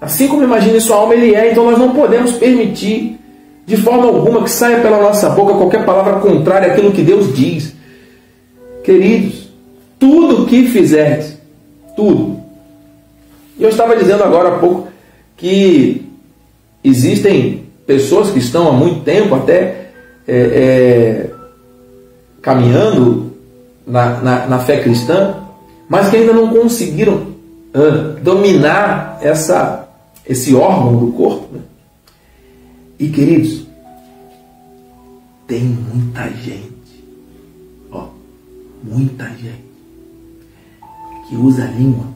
[0.00, 1.52] Assim como imagina sua alma, ele é.
[1.52, 3.20] Então, nós não podemos permitir,
[3.66, 7.74] de forma alguma, que saia pela nossa boca qualquer palavra contrária àquilo que Deus diz.
[8.82, 9.50] Queridos,
[10.00, 11.38] tudo que fizerdes,
[11.94, 12.40] tudo.
[13.60, 14.91] Eu estava dizendo agora há pouco
[15.42, 16.08] que
[16.84, 19.90] existem pessoas que estão há muito tempo até
[20.24, 21.30] é, é,
[22.40, 23.32] caminhando
[23.84, 25.42] na, na, na, fé cristã,
[25.88, 27.14] mas que ainda não conseguiram
[27.74, 29.88] uh, dominar essa,
[30.28, 31.48] esse órgão do corpo.
[31.56, 31.60] Né?
[33.00, 33.66] E queridos,
[35.48, 37.04] tem muita gente,
[37.90, 38.06] ó,
[38.84, 39.64] muita gente
[41.28, 42.06] que usa a língua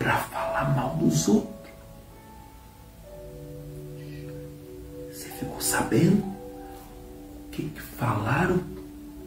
[0.00, 1.59] para falar mal dos outros.
[5.40, 6.18] Ficou sabendo?
[6.18, 8.60] O que, que falaram?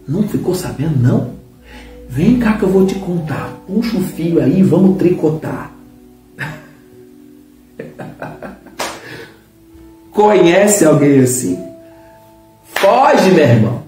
[0.07, 1.31] Não ficou sabendo, não?
[2.07, 3.51] Vem cá que eu vou te contar.
[3.65, 5.71] Puxa o fio aí, vamos tricotar.
[10.13, 11.57] Conhece alguém assim?
[12.75, 13.81] Foge, meu irmão.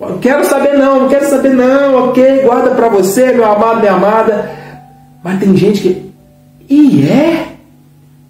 [0.00, 2.44] Não quero saber não, não quero saber não, ok?
[2.44, 4.50] Guarda para você, meu amado, minha amada.
[5.22, 6.10] Mas tem gente que.
[6.66, 7.48] E é?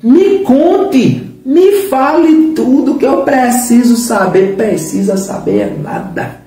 [0.02, 1.27] Me conte.
[1.48, 4.54] Me fale tudo que eu preciso saber.
[4.54, 6.42] Precisa saber nada.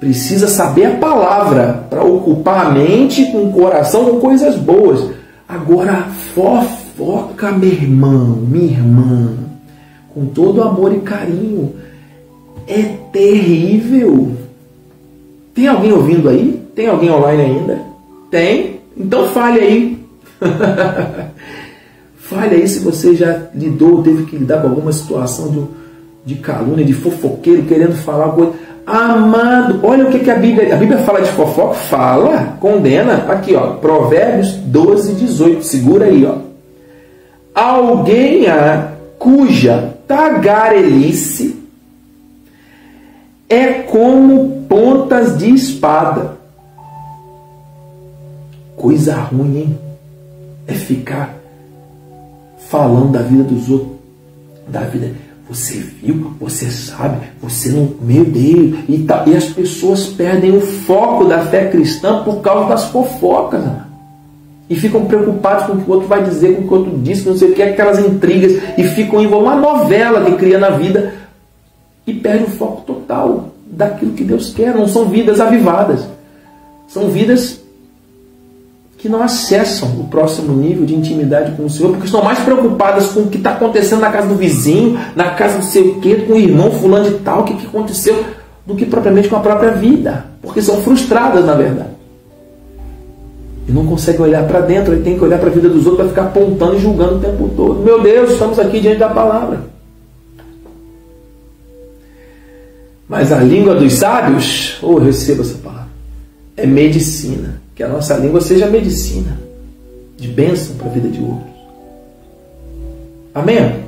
[0.00, 5.10] Precisa saber a palavra para ocupar a mente com o coração com coisas boas.
[5.46, 9.34] Agora, fofoca, meu irmão, minha irmã,
[10.14, 11.74] com todo amor e carinho,
[12.66, 14.32] é terrível.
[15.54, 16.64] Tem alguém ouvindo aí?
[16.74, 17.82] Tem alguém online ainda?
[18.30, 18.80] Tem?
[18.96, 19.98] Então fale aí.
[22.28, 26.84] Fale aí se você já lidou, teve que lidar com alguma situação de, de calúnia,
[26.84, 28.52] de fofoqueiro, querendo falar coisa.
[28.84, 30.74] Amado, olha o que, que a Bíblia.
[30.74, 31.74] A Bíblia fala de fofoca?
[31.74, 33.24] Fala, condena.
[33.28, 35.62] Aqui, ó, Provérbios 12, 18.
[35.62, 36.36] Segura aí, ó.
[37.54, 41.56] Alguém a cuja tagarelice
[43.48, 46.36] é como pontas de espada.
[48.76, 49.78] Coisa ruim, hein?
[50.66, 51.37] É ficar
[52.68, 53.90] falando da vida dos outros,
[54.68, 55.12] da vida.
[55.48, 57.94] Você viu, você sabe, você não.
[58.02, 58.80] Meu Deus!
[58.86, 63.64] E, tá, e as pessoas perdem o foco da fé cristã por causa das fofocas.
[63.64, 63.84] Né?
[64.68, 66.98] E ficam preocupados com o que o outro vai dizer, com o que o outro
[66.98, 69.54] diz, com não sei o que, aquelas intrigas, e ficam envolvidos.
[69.54, 71.14] Uma novela que cria na vida
[72.06, 74.74] e perde o foco total daquilo que Deus quer.
[74.74, 76.06] Não são vidas avivadas.
[76.86, 77.58] São vidas
[78.98, 83.06] que não acessam o próximo nível de intimidade com o Senhor, porque estão mais preocupadas
[83.12, 86.24] com o que está acontecendo na casa do vizinho, na casa do sei o quê,
[86.26, 88.24] com o irmão fulano de tal, o que, que aconteceu,
[88.66, 91.90] do que propriamente com a própria vida, porque são frustradas na verdade.
[93.68, 95.96] E não conseguem olhar para dentro, e tem que olhar para a vida dos outros
[95.96, 97.80] para ficar apontando e julgando o tempo todo.
[97.84, 99.60] Meu Deus, estamos aqui diante da palavra.
[103.08, 105.88] Mas a língua dos sábios, ou oh, receba essa palavra,
[106.56, 109.38] é medicina que a nossa língua seja medicina,
[110.16, 111.54] de bênção para a vida de outros.
[113.32, 113.84] Amém?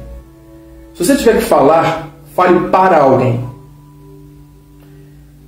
[0.94, 3.40] Se você tiver que falar, fale para alguém.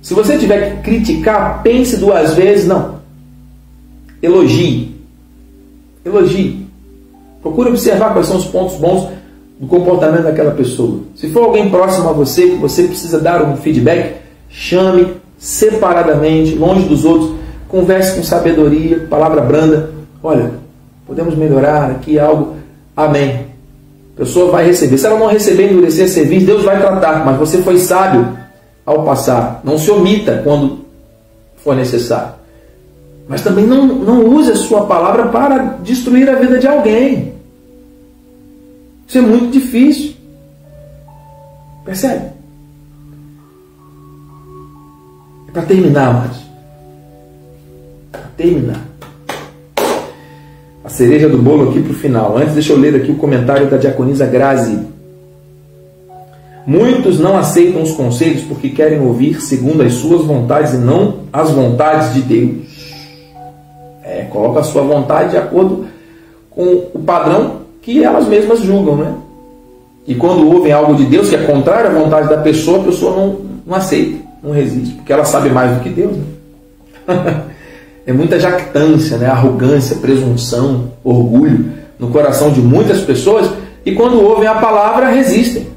[0.01, 2.99] Se você tiver que criticar, pense duas vezes, não.
[4.21, 4.93] Elogie.
[6.03, 6.67] Elogie.
[7.41, 9.07] Procure observar quais são os pontos bons
[9.57, 10.99] do comportamento daquela pessoa.
[11.15, 14.17] Se for alguém próximo a você, que você precisa dar um feedback,
[14.49, 17.42] chame separadamente, longe dos outros
[17.73, 19.89] converse com sabedoria, palavra branda.
[20.21, 20.51] Olha,
[21.07, 22.55] podemos melhorar aqui algo.
[22.95, 23.47] Amém.
[24.13, 24.95] A pessoa vai receber.
[24.99, 27.25] Se ela não receber, endurecer serviço, Deus vai tratar.
[27.25, 28.37] Mas você foi sábio
[28.85, 29.59] ao passar.
[29.63, 30.85] Não se omita quando
[31.57, 32.35] for necessário.
[33.27, 37.33] Mas também não, não use a sua palavra para destruir a vida de alguém.
[39.07, 40.13] Isso é muito difícil.
[41.83, 42.25] Percebe?
[45.47, 46.42] É para terminar, amados
[48.35, 48.85] terminar.
[50.83, 52.37] A cereja do bolo aqui para o final.
[52.37, 54.79] Antes, deixa eu ler aqui o comentário da diaconisa Grazi.
[56.65, 61.51] Muitos não aceitam os conselhos porque querem ouvir segundo as suas vontades e não as
[61.51, 62.73] vontades de Deus.
[64.03, 65.85] É, coloca a sua vontade de acordo
[66.49, 69.13] com o padrão que elas mesmas julgam, né?
[70.05, 73.15] E quando ouvem algo de Deus que é contrário à vontade da pessoa, a pessoa
[73.15, 76.15] não, não aceita, não resiste, porque ela sabe mais do que Deus.
[76.17, 77.43] Né?
[78.05, 79.27] é muita jactância, né?
[79.27, 83.49] arrogância, presunção, orgulho no coração de muitas pessoas
[83.85, 85.67] e quando ouvem a palavra resistem.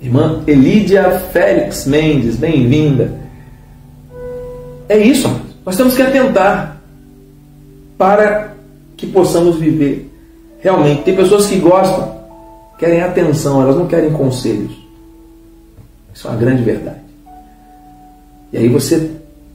[0.00, 3.12] Irmã Elídia Félix Mendes, bem-vinda.
[4.88, 5.28] É isso,
[5.64, 6.80] nós temos que atentar
[7.98, 8.54] para
[8.96, 10.10] que possamos viver
[10.60, 11.02] realmente.
[11.02, 12.18] Tem pessoas que gostam,
[12.78, 14.72] querem atenção, elas não querem conselhos.
[16.14, 17.09] Isso é uma grande verdade.
[18.52, 19.10] E aí você,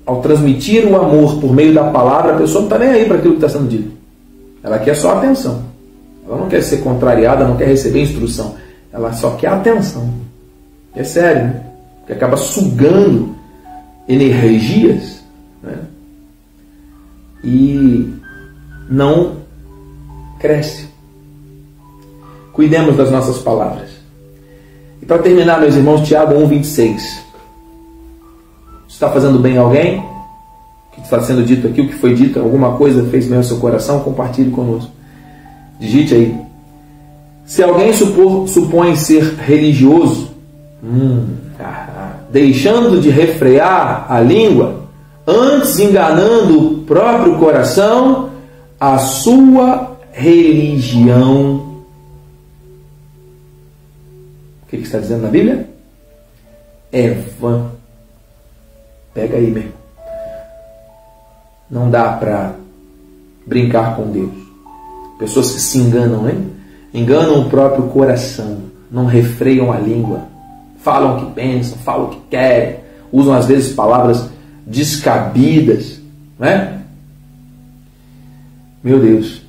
[0.05, 3.17] ao transmitir o amor por meio da palavra, a pessoa não está nem aí para
[3.17, 3.91] aquilo que está sendo dito.
[4.63, 5.63] Ela quer só atenção.
[6.25, 8.55] Ela não quer ser contrariada, não quer receber instrução.
[8.91, 10.09] Ela só quer atenção.
[10.95, 11.61] É sério, né?
[12.07, 13.35] Que acaba sugando
[14.07, 15.23] energias
[15.61, 15.77] né?
[17.43, 18.13] e
[18.89, 19.37] não
[20.39, 20.87] cresce.
[22.53, 23.89] Cuidemos das nossas palavras.
[25.01, 27.24] E para terminar, meus irmãos, Tiago 1,26
[28.95, 32.39] está fazendo bem a alguém, o que está sendo dito aqui, o que foi dito,
[32.39, 34.89] alguma coisa fez bem ao seu coração, compartilhe conosco.
[35.77, 36.37] Digite aí.
[37.45, 40.31] Se alguém supor, supõe ser religioso,
[40.81, 41.27] hum,
[42.31, 44.85] deixando de refrear a língua,
[45.27, 48.29] antes enganando o próprio coração,
[48.79, 51.83] a sua religião.
[54.63, 55.69] O que está dizendo na Bíblia?
[56.93, 57.74] É vã.
[59.35, 59.65] Pega aí, meu.
[61.69, 62.55] Não dá para
[63.45, 64.31] brincar com Deus.
[65.19, 66.51] Pessoas que se enganam, hein?
[66.93, 70.21] Enganam o próprio coração, não refreiam a língua,
[70.79, 72.79] falam o que pensam, falam o que querem,
[73.11, 74.29] usam às vezes palavras
[74.65, 75.99] descabidas,
[76.39, 76.81] né?
[78.81, 79.41] Meu Deus,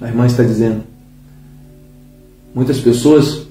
[0.00, 0.84] a irmã está dizendo,
[2.54, 3.46] muitas pessoas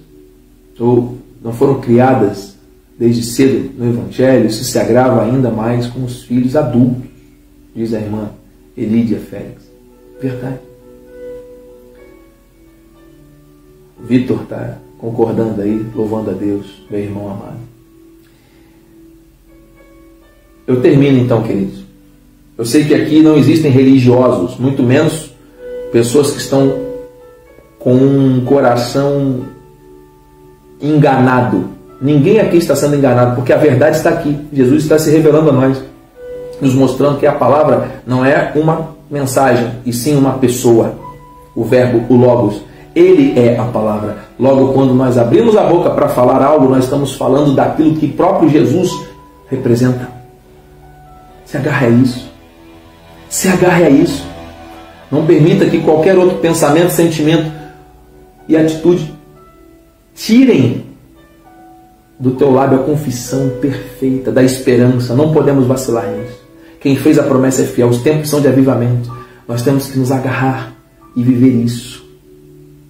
[0.79, 2.52] ou não foram criadas
[2.97, 7.03] desde cedo no Evangelho, isso se agrava ainda mais com os filhos adultos,
[7.75, 8.31] diz a irmã
[8.77, 9.63] Elídia Félix.
[10.21, 10.59] Verdade.
[14.03, 17.59] Vitor está concordando aí, louvando a Deus, meu irmão amado.
[20.65, 21.83] Eu termino então, queridos.
[22.57, 25.33] Eu sei que aqui não existem religiosos, muito menos
[25.91, 26.73] pessoas que estão
[27.79, 29.45] com um coração
[30.81, 31.72] enganado
[32.03, 34.37] Ninguém aqui está sendo enganado, porque a verdade está aqui.
[34.51, 35.81] Jesus está se revelando a nós,
[36.59, 40.95] nos mostrando que a palavra não é uma mensagem, e sim uma pessoa.
[41.55, 42.61] O verbo, o Logos,
[42.93, 44.17] ele é a palavra.
[44.37, 48.49] Logo, quando nós abrimos a boca para falar algo, nós estamos falando daquilo que próprio
[48.49, 48.91] Jesus
[49.49, 50.09] representa.
[51.45, 52.29] Se agarre a isso.
[53.29, 54.25] Se agarre a isso.
[55.09, 57.49] Não permita que qualquer outro pensamento, sentimento
[58.45, 59.13] e atitude
[60.13, 60.92] tirem
[62.19, 65.15] do teu lábio a confissão perfeita da esperança.
[65.15, 66.41] Não podemos vacilar nisso.
[66.79, 67.89] Quem fez a promessa é fiel.
[67.89, 69.11] Os tempos são de avivamento.
[69.47, 70.73] Nós temos que nos agarrar
[71.15, 72.03] e viver isso.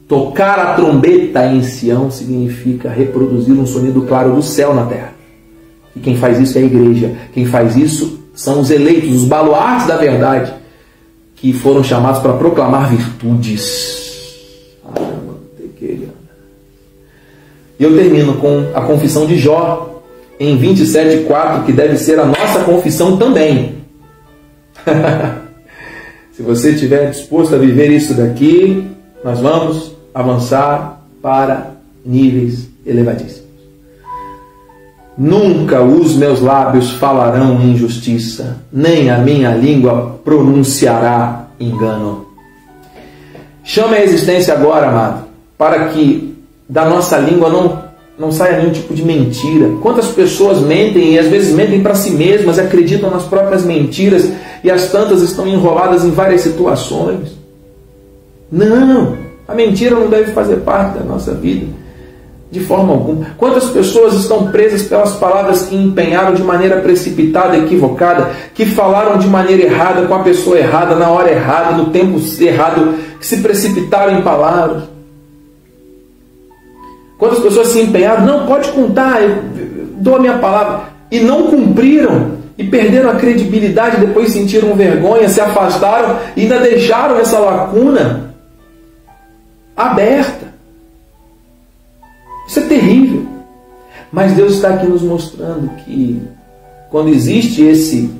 [0.07, 5.13] Tocar a trombeta em Sião significa reproduzir um sonido claro do céu na terra.
[5.95, 7.15] E quem faz isso é a igreja.
[7.33, 10.53] Quem faz isso são os eleitos, os baluartes da verdade,
[11.35, 14.02] que foram chamados para proclamar virtudes.
[17.83, 20.01] Eu termino com a confissão de Jó,
[20.39, 23.75] em 27,4, que deve ser a nossa confissão também.
[26.31, 28.89] Se você estiver disposto a viver isso daqui,
[29.21, 31.71] nós vamos avançar para
[32.05, 33.43] níveis elevadíssimos.
[35.17, 42.27] Nunca os meus lábios falarão injustiça, nem a minha língua pronunciará engano.
[43.61, 45.25] Chame a existência agora, amado,
[45.57, 46.32] para que
[46.73, 47.83] da nossa língua não,
[48.17, 49.69] não saia nenhum tipo de mentira.
[49.79, 54.27] Quantas pessoas mentem e às vezes mentem para si mesmas, acreditam nas próprias mentiras
[54.63, 57.37] e as tantas estão enroladas em várias situações.
[58.51, 59.15] Não,
[59.47, 61.67] a mentira não deve fazer parte da nossa vida.
[62.49, 63.27] De forma alguma.
[63.37, 69.27] Quantas pessoas estão presas pelas palavras que empenharam de maneira precipitada, equivocada, que falaram de
[69.27, 74.17] maneira errada, com a pessoa errada, na hora errada, no tempo errado, que se precipitaram
[74.17, 74.92] em palavras.
[77.17, 79.43] Quantas pessoas se empenharam, não, pode contar, eu
[79.97, 85.41] dou a minha palavra, e não cumpriram, e perderam a credibilidade, depois sentiram vergonha, se
[85.41, 88.35] afastaram e ainda deixaram essa lacuna
[89.75, 90.53] aberta.
[92.47, 93.25] Isso é terrível.
[94.11, 96.21] Mas Deus está aqui nos mostrando que
[96.91, 98.11] quando existe esse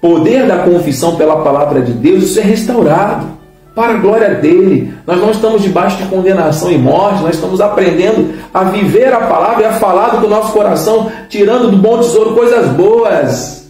[0.00, 3.33] poder da confissão pela palavra de Deus, isso é restaurado.
[3.74, 4.94] Para a glória dele.
[5.06, 9.62] Nós não estamos debaixo de condenação e morte, nós estamos aprendendo a viver a palavra
[9.62, 13.64] e a falar do nosso coração, tirando do bom tesouro coisas boas.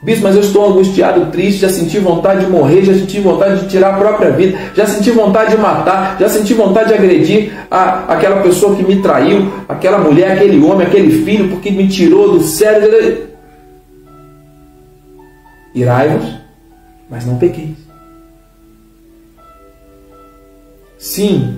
[0.00, 3.68] Bispo, mas eu estou angustiado, triste, já senti vontade de morrer, já senti vontade de
[3.68, 8.04] tirar a própria vida, já senti vontade de matar, já senti vontade de agredir a,
[8.14, 12.42] aquela pessoa que me traiu, aquela mulher, aquele homem, aquele filho, porque me tirou do
[12.42, 13.26] sério.
[15.74, 16.32] Irai-vos,
[17.10, 17.87] mas não pequeis.
[20.98, 21.56] Sim,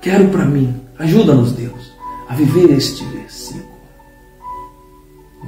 [0.00, 0.74] quero para mim.
[0.98, 1.92] Ajuda-nos, Deus,
[2.28, 3.66] a viver este versículo.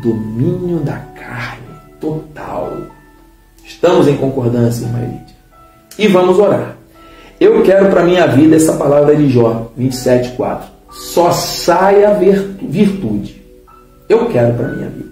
[0.03, 2.71] Domínio da carne total.
[3.65, 5.37] Estamos em concordância, irmã Elídia.
[5.99, 6.77] E vamos orar.
[7.41, 10.69] Eu quero para minha vida essa palavra de Jó 27:4.
[10.91, 12.15] Só saia
[12.61, 13.43] virtude.
[14.09, 15.09] Eu quero para minha vida.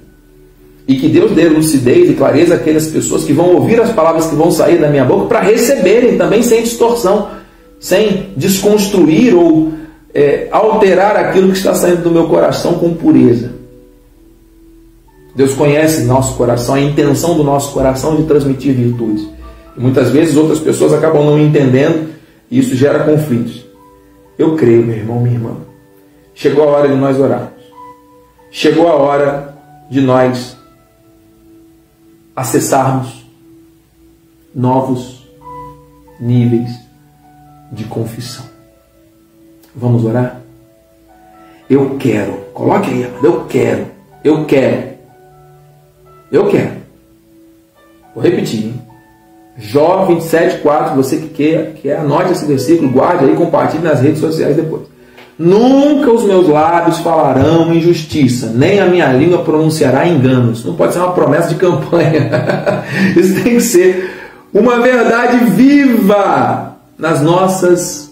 [0.87, 4.37] E que Deus dê lucidez e clareza àquelas pessoas que vão ouvir as palavras que
[4.37, 7.31] vão sair da minha boca para receberem também sem distorção
[7.81, 9.73] sem desconstruir ou
[10.15, 13.53] é, alterar aquilo que está saindo do meu coração com pureza.
[15.35, 19.29] Deus conhece nosso coração, a intenção do nosso coração de transmitir virtudes.
[19.77, 22.09] E muitas vezes outras pessoas acabam não entendendo
[22.51, 23.67] e isso gera conflitos.
[24.39, 25.57] Eu creio, meu irmão, minha irmã.
[26.35, 27.51] Chegou a hora de nós orarmos.
[28.51, 29.55] Chegou a hora
[29.91, 30.57] de nós
[32.35, 33.27] acessarmos
[34.55, 35.27] novos
[36.19, 36.86] níveis
[37.73, 38.45] de confissão.
[39.75, 40.41] Vamos orar?
[41.69, 42.33] Eu quero.
[42.55, 43.87] Coloque aí, eu quero.
[44.25, 44.89] Eu quero.
[46.31, 46.73] Eu quero.
[48.15, 48.67] Vou repetir.
[48.67, 48.83] Hein?
[49.59, 50.97] Jó 27, 4.
[50.97, 54.83] Você que quer, que anote esse versículo, guarde aí, compartilhe nas redes sociais depois.
[55.39, 60.65] Nunca os meus lábios falarão injustiça, nem a minha língua pronunciará enganos.
[60.65, 62.31] Não pode ser uma promessa de campanha.
[63.15, 64.11] Isso tem que ser
[64.53, 68.11] uma verdade viva nas nossas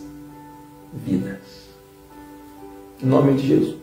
[0.92, 1.38] vidas.
[3.02, 3.76] Em nome de Jesus.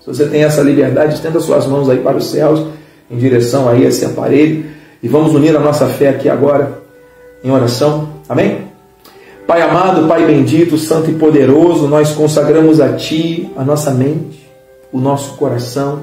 [0.00, 2.66] Se você tem essa liberdade, estenda suas mãos aí para os céus,
[3.10, 4.66] em direção aí a esse aparelho,
[5.02, 6.82] e vamos unir a nossa fé aqui agora
[7.42, 8.08] em oração.
[8.28, 8.68] Amém?
[9.46, 14.50] Pai amado, Pai bendito, santo e poderoso, nós consagramos a Ti a nossa mente,
[14.92, 16.00] o nosso coração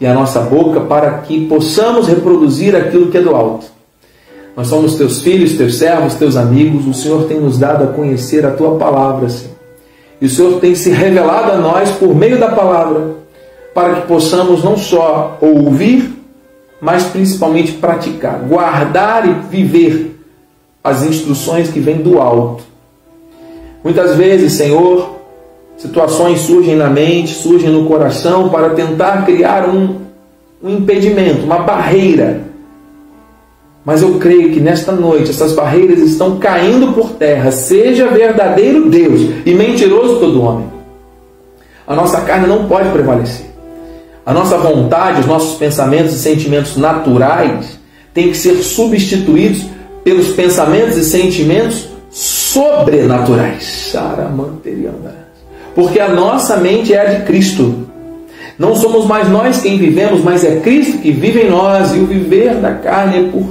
[0.00, 3.75] e a nossa boca para que possamos reproduzir aquilo que é do alto
[4.56, 6.86] nós somos teus filhos, teus servos, teus amigos.
[6.86, 9.54] O Senhor tem nos dado a conhecer a tua palavra, Senhor.
[10.18, 13.16] E o Senhor tem se revelado a nós por meio da palavra,
[13.74, 16.10] para que possamos não só ouvir,
[16.80, 20.18] mas principalmente praticar, guardar e viver
[20.82, 22.64] as instruções que vêm do alto.
[23.84, 25.16] Muitas vezes, Senhor,
[25.76, 29.96] situações surgem na mente, surgem no coração para tentar criar um,
[30.62, 32.55] um impedimento, uma barreira
[33.86, 37.52] mas eu creio que nesta noite essas barreiras estão caindo por terra.
[37.52, 40.66] Seja verdadeiro Deus e mentiroso todo homem.
[41.86, 43.46] A nossa carne não pode prevalecer.
[44.26, 47.78] A nossa vontade, os nossos pensamentos e sentimentos naturais
[48.12, 49.66] têm que ser substituídos
[50.02, 53.62] pelos pensamentos e sentimentos sobrenaturais.
[55.76, 57.86] Porque a nossa mente é a de Cristo.
[58.58, 62.06] Não somos mais nós quem vivemos, mas é Cristo que vive em nós, e o
[62.06, 63.46] viver da carne é por.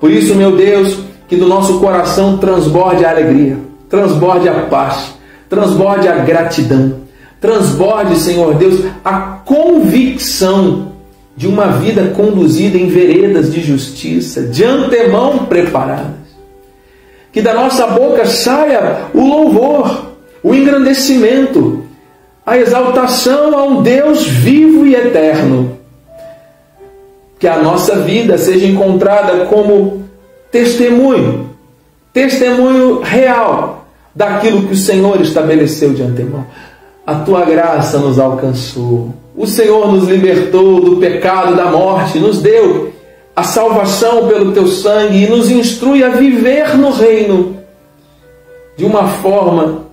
[0.00, 5.14] Por isso, meu Deus, que do nosso coração transborde a alegria, transborde a paz,
[5.48, 7.00] transborde a gratidão,
[7.40, 10.92] transborde, Senhor Deus, a convicção
[11.36, 16.18] de uma vida conduzida em veredas de justiça, de antemão preparadas.
[17.32, 21.84] Que da nossa boca saia o louvor, o engrandecimento,
[22.44, 25.77] a exaltação a um Deus vivo e eterno
[27.38, 30.04] que a nossa vida seja encontrada como
[30.50, 31.50] testemunho,
[32.12, 36.44] testemunho real daquilo que o Senhor estabeleceu de antemão.
[37.06, 39.14] A tua graça nos alcançou.
[39.36, 42.92] O Senhor nos libertou do pecado, da morte, nos deu
[43.36, 47.56] a salvação pelo teu sangue e nos instrui a viver no reino
[48.76, 49.86] de uma forma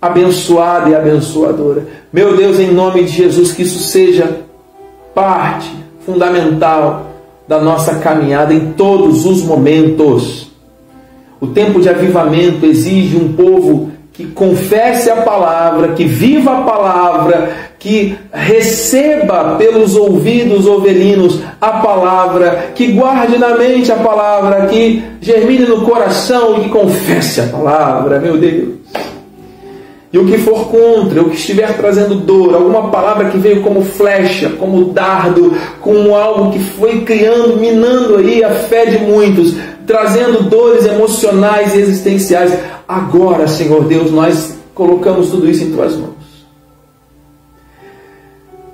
[0.00, 1.84] abençoada e abençoadora.
[2.12, 4.42] Meu Deus, em nome de Jesus, que isso seja
[5.12, 7.06] parte fundamental
[7.46, 10.50] da nossa caminhada em todos os momentos.
[11.40, 17.50] O tempo de avivamento exige um povo que confesse a palavra, que viva a palavra,
[17.78, 25.64] que receba pelos ouvidos ovelinos a palavra, que guarde na mente a palavra, que germine
[25.64, 28.81] no coração e que confesse a palavra, meu Deus.
[30.12, 33.82] E o que for contra, o que estiver trazendo dor, alguma palavra que veio como
[33.82, 39.54] flecha, como dardo, como algo que foi criando, minando aí a fé de muitos,
[39.86, 42.52] trazendo dores emocionais e existenciais.
[42.86, 46.12] Agora, Senhor Deus, nós colocamos tudo isso em tuas mãos.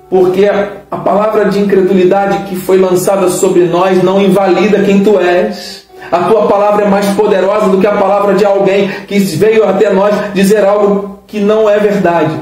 [0.09, 5.87] Porque a, palavra de incredulidade que foi lançada sobre nós não invalida quem tu és.
[6.11, 9.93] A tua palavra é mais poderosa do que a palavra de alguém que veio até
[9.93, 12.35] nós dizer algo que não é verdade.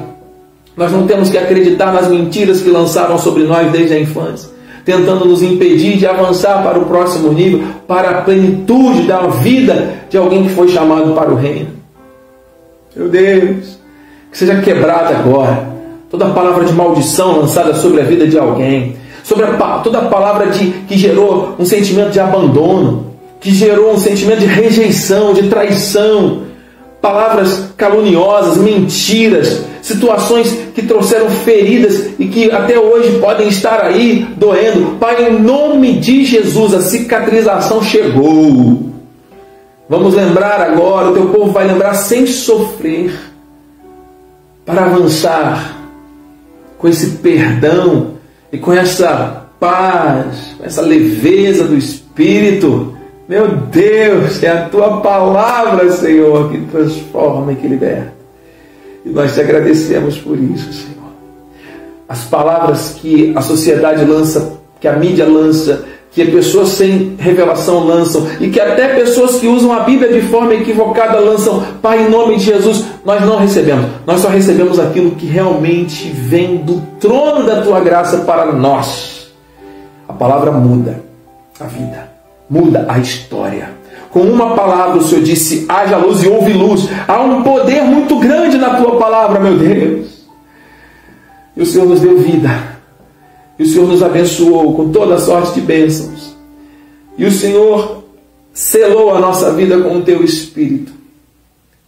[0.76, 4.50] Nós não temos que acreditar nas mentiras que lançaram sobre nós desde a infância,
[4.86, 10.18] tentando nos impedir de avançar para o próximo nível, para a plenitude da vida de
[10.18, 11.70] alguém que foi chamado para o reino.
[12.96, 13.80] Meu Deus,
[14.32, 15.78] que seja quebrada agora
[16.10, 20.68] toda palavra de maldição lançada sobre a vida de alguém, sobre a, toda palavra de,
[20.88, 26.47] que gerou um sentimento de abandono, que gerou um sentimento de rejeição, de traição,
[27.08, 34.98] palavras caluniosas, mentiras, situações que trouxeram feridas e que até hoje podem estar aí doendo.
[35.00, 38.92] Pai, em nome de Jesus, a cicatrização chegou.
[39.88, 43.18] Vamos lembrar agora, o teu povo vai lembrar sem sofrer,
[44.66, 45.78] para avançar
[46.78, 48.16] com esse perdão
[48.52, 52.97] e com essa paz, com essa leveza do Espírito
[53.28, 58.14] meu Deus, é a tua palavra, Senhor, que transforma e que liberta.
[59.04, 61.12] E nós te agradecemos por isso, Senhor.
[62.08, 68.26] As palavras que a sociedade lança, que a mídia lança, que pessoas sem revelação lançam
[68.40, 72.38] e que até pessoas que usam a Bíblia de forma equivocada lançam, Pai, em nome
[72.38, 73.86] de Jesus, nós não recebemos.
[74.06, 79.34] Nós só recebemos aquilo que realmente vem do trono da tua graça para nós.
[80.08, 81.04] A palavra muda
[81.60, 82.07] a vida
[82.50, 83.76] muda a história.
[84.10, 86.88] Com uma palavra o Senhor disse: haja luz e houve luz.
[87.08, 90.26] Há um poder muito grande na tua palavra, meu Deus.
[91.56, 92.78] E o Senhor nos deu vida.
[93.60, 96.36] E o Senhor nos abençoou com toda sorte de bênçãos.
[97.18, 98.04] E o Senhor
[98.54, 100.94] selou a nossa vida com o teu Espírito.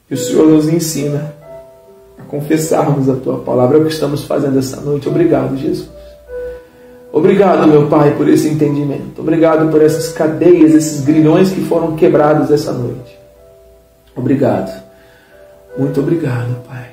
[0.09, 1.33] E o Senhor nos ensina
[2.17, 3.77] a confessarmos a tua palavra.
[3.77, 5.07] É o que estamos fazendo essa noite.
[5.07, 5.87] Obrigado, Jesus.
[7.11, 9.19] Obrigado, meu Pai, por esse entendimento.
[9.19, 13.17] Obrigado por essas cadeias, esses grilhões que foram quebrados essa noite.
[14.15, 14.83] Obrigado.
[15.77, 16.89] Muito obrigado, Pai.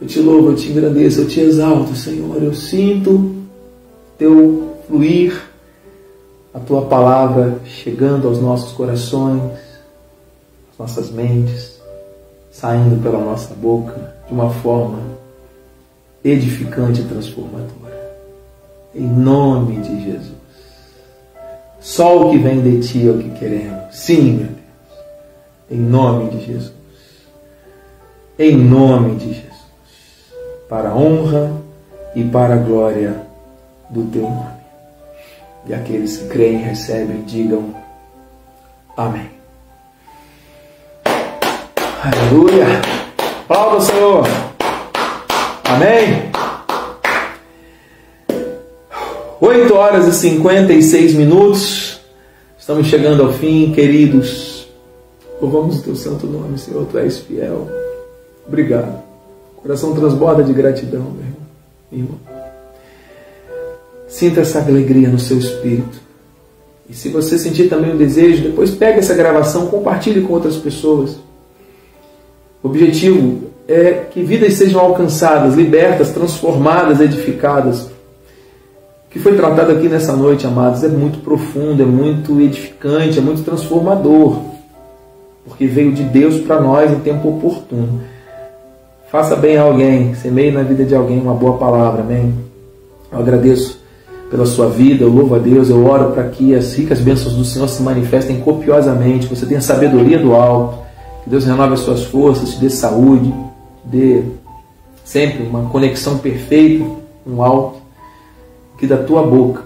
[0.00, 2.42] Eu te louvo, eu te engrandeço, eu te exalto, Senhor.
[2.42, 3.34] Eu sinto
[4.16, 5.40] teu fluir,
[6.52, 9.42] a tua palavra chegando aos nossos corações,
[10.70, 11.80] às nossas mentes,
[12.52, 15.00] saindo pela nossa boca de uma forma
[16.22, 17.83] edificante e transformadora.
[18.94, 20.34] Em nome de Jesus.
[21.80, 23.94] Só o que vem de ti é o que queremos.
[23.94, 24.58] Sim, meu Deus.
[25.70, 26.72] Em nome de Jesus.
[28.38, 29.64] Em nome de Jesus.
[30.68, 31.52] Para a honra
[32.14, 33.22] e para a glória
[33.90, 34.54] do teu nome.
[35.66, 37.74] E aqueles que creem recebem, digam
[38.96, 39.28] Amém.
[42.04, 42.80] Aleluia.
[43.48, 44.24] Aplauda Senhor.
[45.64, 46.33] Amém.
[49.54, 52.00] 8 horas e 56 minutos.
[52.58, 54.66] Estamos chegando ao fim, queridos.
[55.40, 57.68] Louvamos o teu santo nome, Senhor, tu és fiel.
[58.48, 59.00] Obrigado.
[59.56, 62.18] O coração transborda de gratidão, meu irmão.
[64.08, 66.00] Sinta essa alegria no seu espírito.
[66.90, 71.16] E se você sentir também o desejo, depois pegue essa gravação, compartilhe com outras pessoas.
[72.60, 77.93] O objetivo é que vidas sejam alcançadas, libertas, transformadas, edificadas
[79.14, 83.44] que foi tratado aqui nessa noite, amados, é muito profundo, é muito edificante, é muito
[83.44, 84.40] transformador,
[85.46, 88.00] porque veio de Deus para nós em tempo oportuno.
[89.12, 92.34] Faça bem a alguém, semeie na vida de alguém uma boa palavra, amém?
[93.12, 93.78] Eu agradeço
[94.28, 97.44] pela sua vida, eu louvo a Deus, eu oro para que as ricas bênçãos do
[97.44, 100.78] Senhor se manifestem copiosamente, você tenha sabedoria do alto,
[101.22, 104.22] que Deus renove as suas forças, te dê saúde, te dê
[105.04, 106.84] sempre uma conexão perfeita
[107.24, 107.83] com o alto
[108.86, 109.62] da tua boca,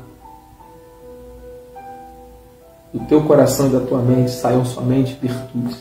[2.92, 5.78] do teu coração e da tua mente saiam somente virtudes.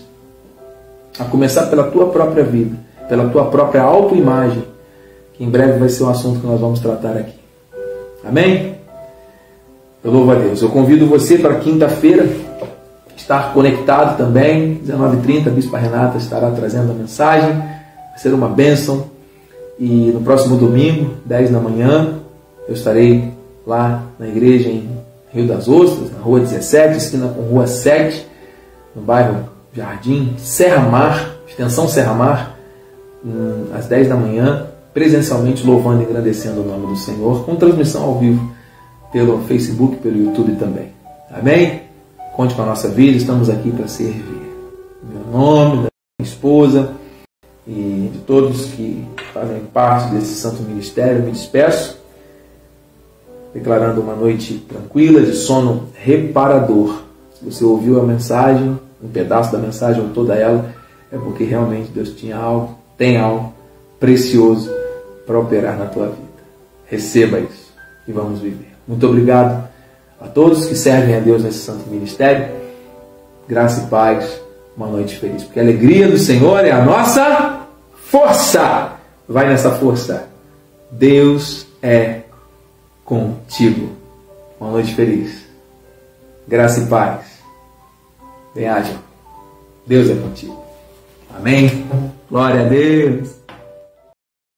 [1.19, 2.77] A começar pela tua própria vida,
[3.07, 4.63] pela tua própria autoimagem,
[5.33, 7.37] que em breve vai ser um assunto que nós vamos tratar aqui.
[8.23, 8.75] Amém?
[10.03, 10.61] Eu louvo a Deus.
[10.61, 12.27] Eu convido você para quinta-feira
[13.15, 14.79] estar conectado também.
[14.85, 17.49] 19h30, a Bispa Renata estará trazendo a mensagem.
[17.49, 19.05] Vai ser uma bênção.
[19.79, 22.19] E no próximo domingo, 10 da manhã,
[22.67, 23.33] eu estarei
[23.65, 24.89] lá na igreja em
[25.31, 28.25] Rio das Ostras, na rua 17, esquina com rua 7,
[28.95, 32.57] no bairro Jardim Serra Mar, extensão Serra Mar,
[33.25, 38.03] hum, às 10 da manhã, presencialmente louvando e agradecendo o nome do Senhor, com transmissão
[38.03, 38.51] ao vivo
[39.11, 40.91] pelo Facebook, pelo YouTube também.
[41.31, 41.87] Amém?
[42.37, 44.21] conte com a nossa vida, estamos aqui para servir.
[45.03, 45.87] Em meu nome, da
[46.19, 46.93] minha esposa
[47.65, 49.03] e de todos que
[49.33, 51.96] fazem parte desse santo ministério, me despeço,
[53.57, 57.01] declarando uma noite tranquila, de sono reparador.
[57.33, 60.75] Se você ouviu a mensagem, um pedaço da mensagem ou toda ela,
[61.11, 63.51] é porque realmente Deus tinha algo, tem algo
[63.99, 64.69] precioso
[65.25, 66.27] para operar na tua vida.
[66.85, 67.73] Receba isso
[68.07, 68.71] e vamos viver.
[68.87, 69.67] Muito obrigado
[70.21, 72.49] a todos que servem a Deus nesse santo ministério.
[73.47, 74.39] Graça e paz.
[74.75, 75.43] Uma noite feliz.
[75.43, 77.61] Porque a alegria do Senhor é a nossa
[77.95, 78.91] força.
[79.27, 80.27] Vai nessa força.
[80.91, 82.21] Deus é
[83.07, 83.89] contigo.
[84.59, 85.47] Uma noite feliz.
[86.47, 87.25] Graça e paz.
[88.53, 88.97] Bem ágil.
[89.87, 90.61] Deus é contigo.
[91.35, 91.87] Amém.
[92.29, 93.36] Glória a Deus.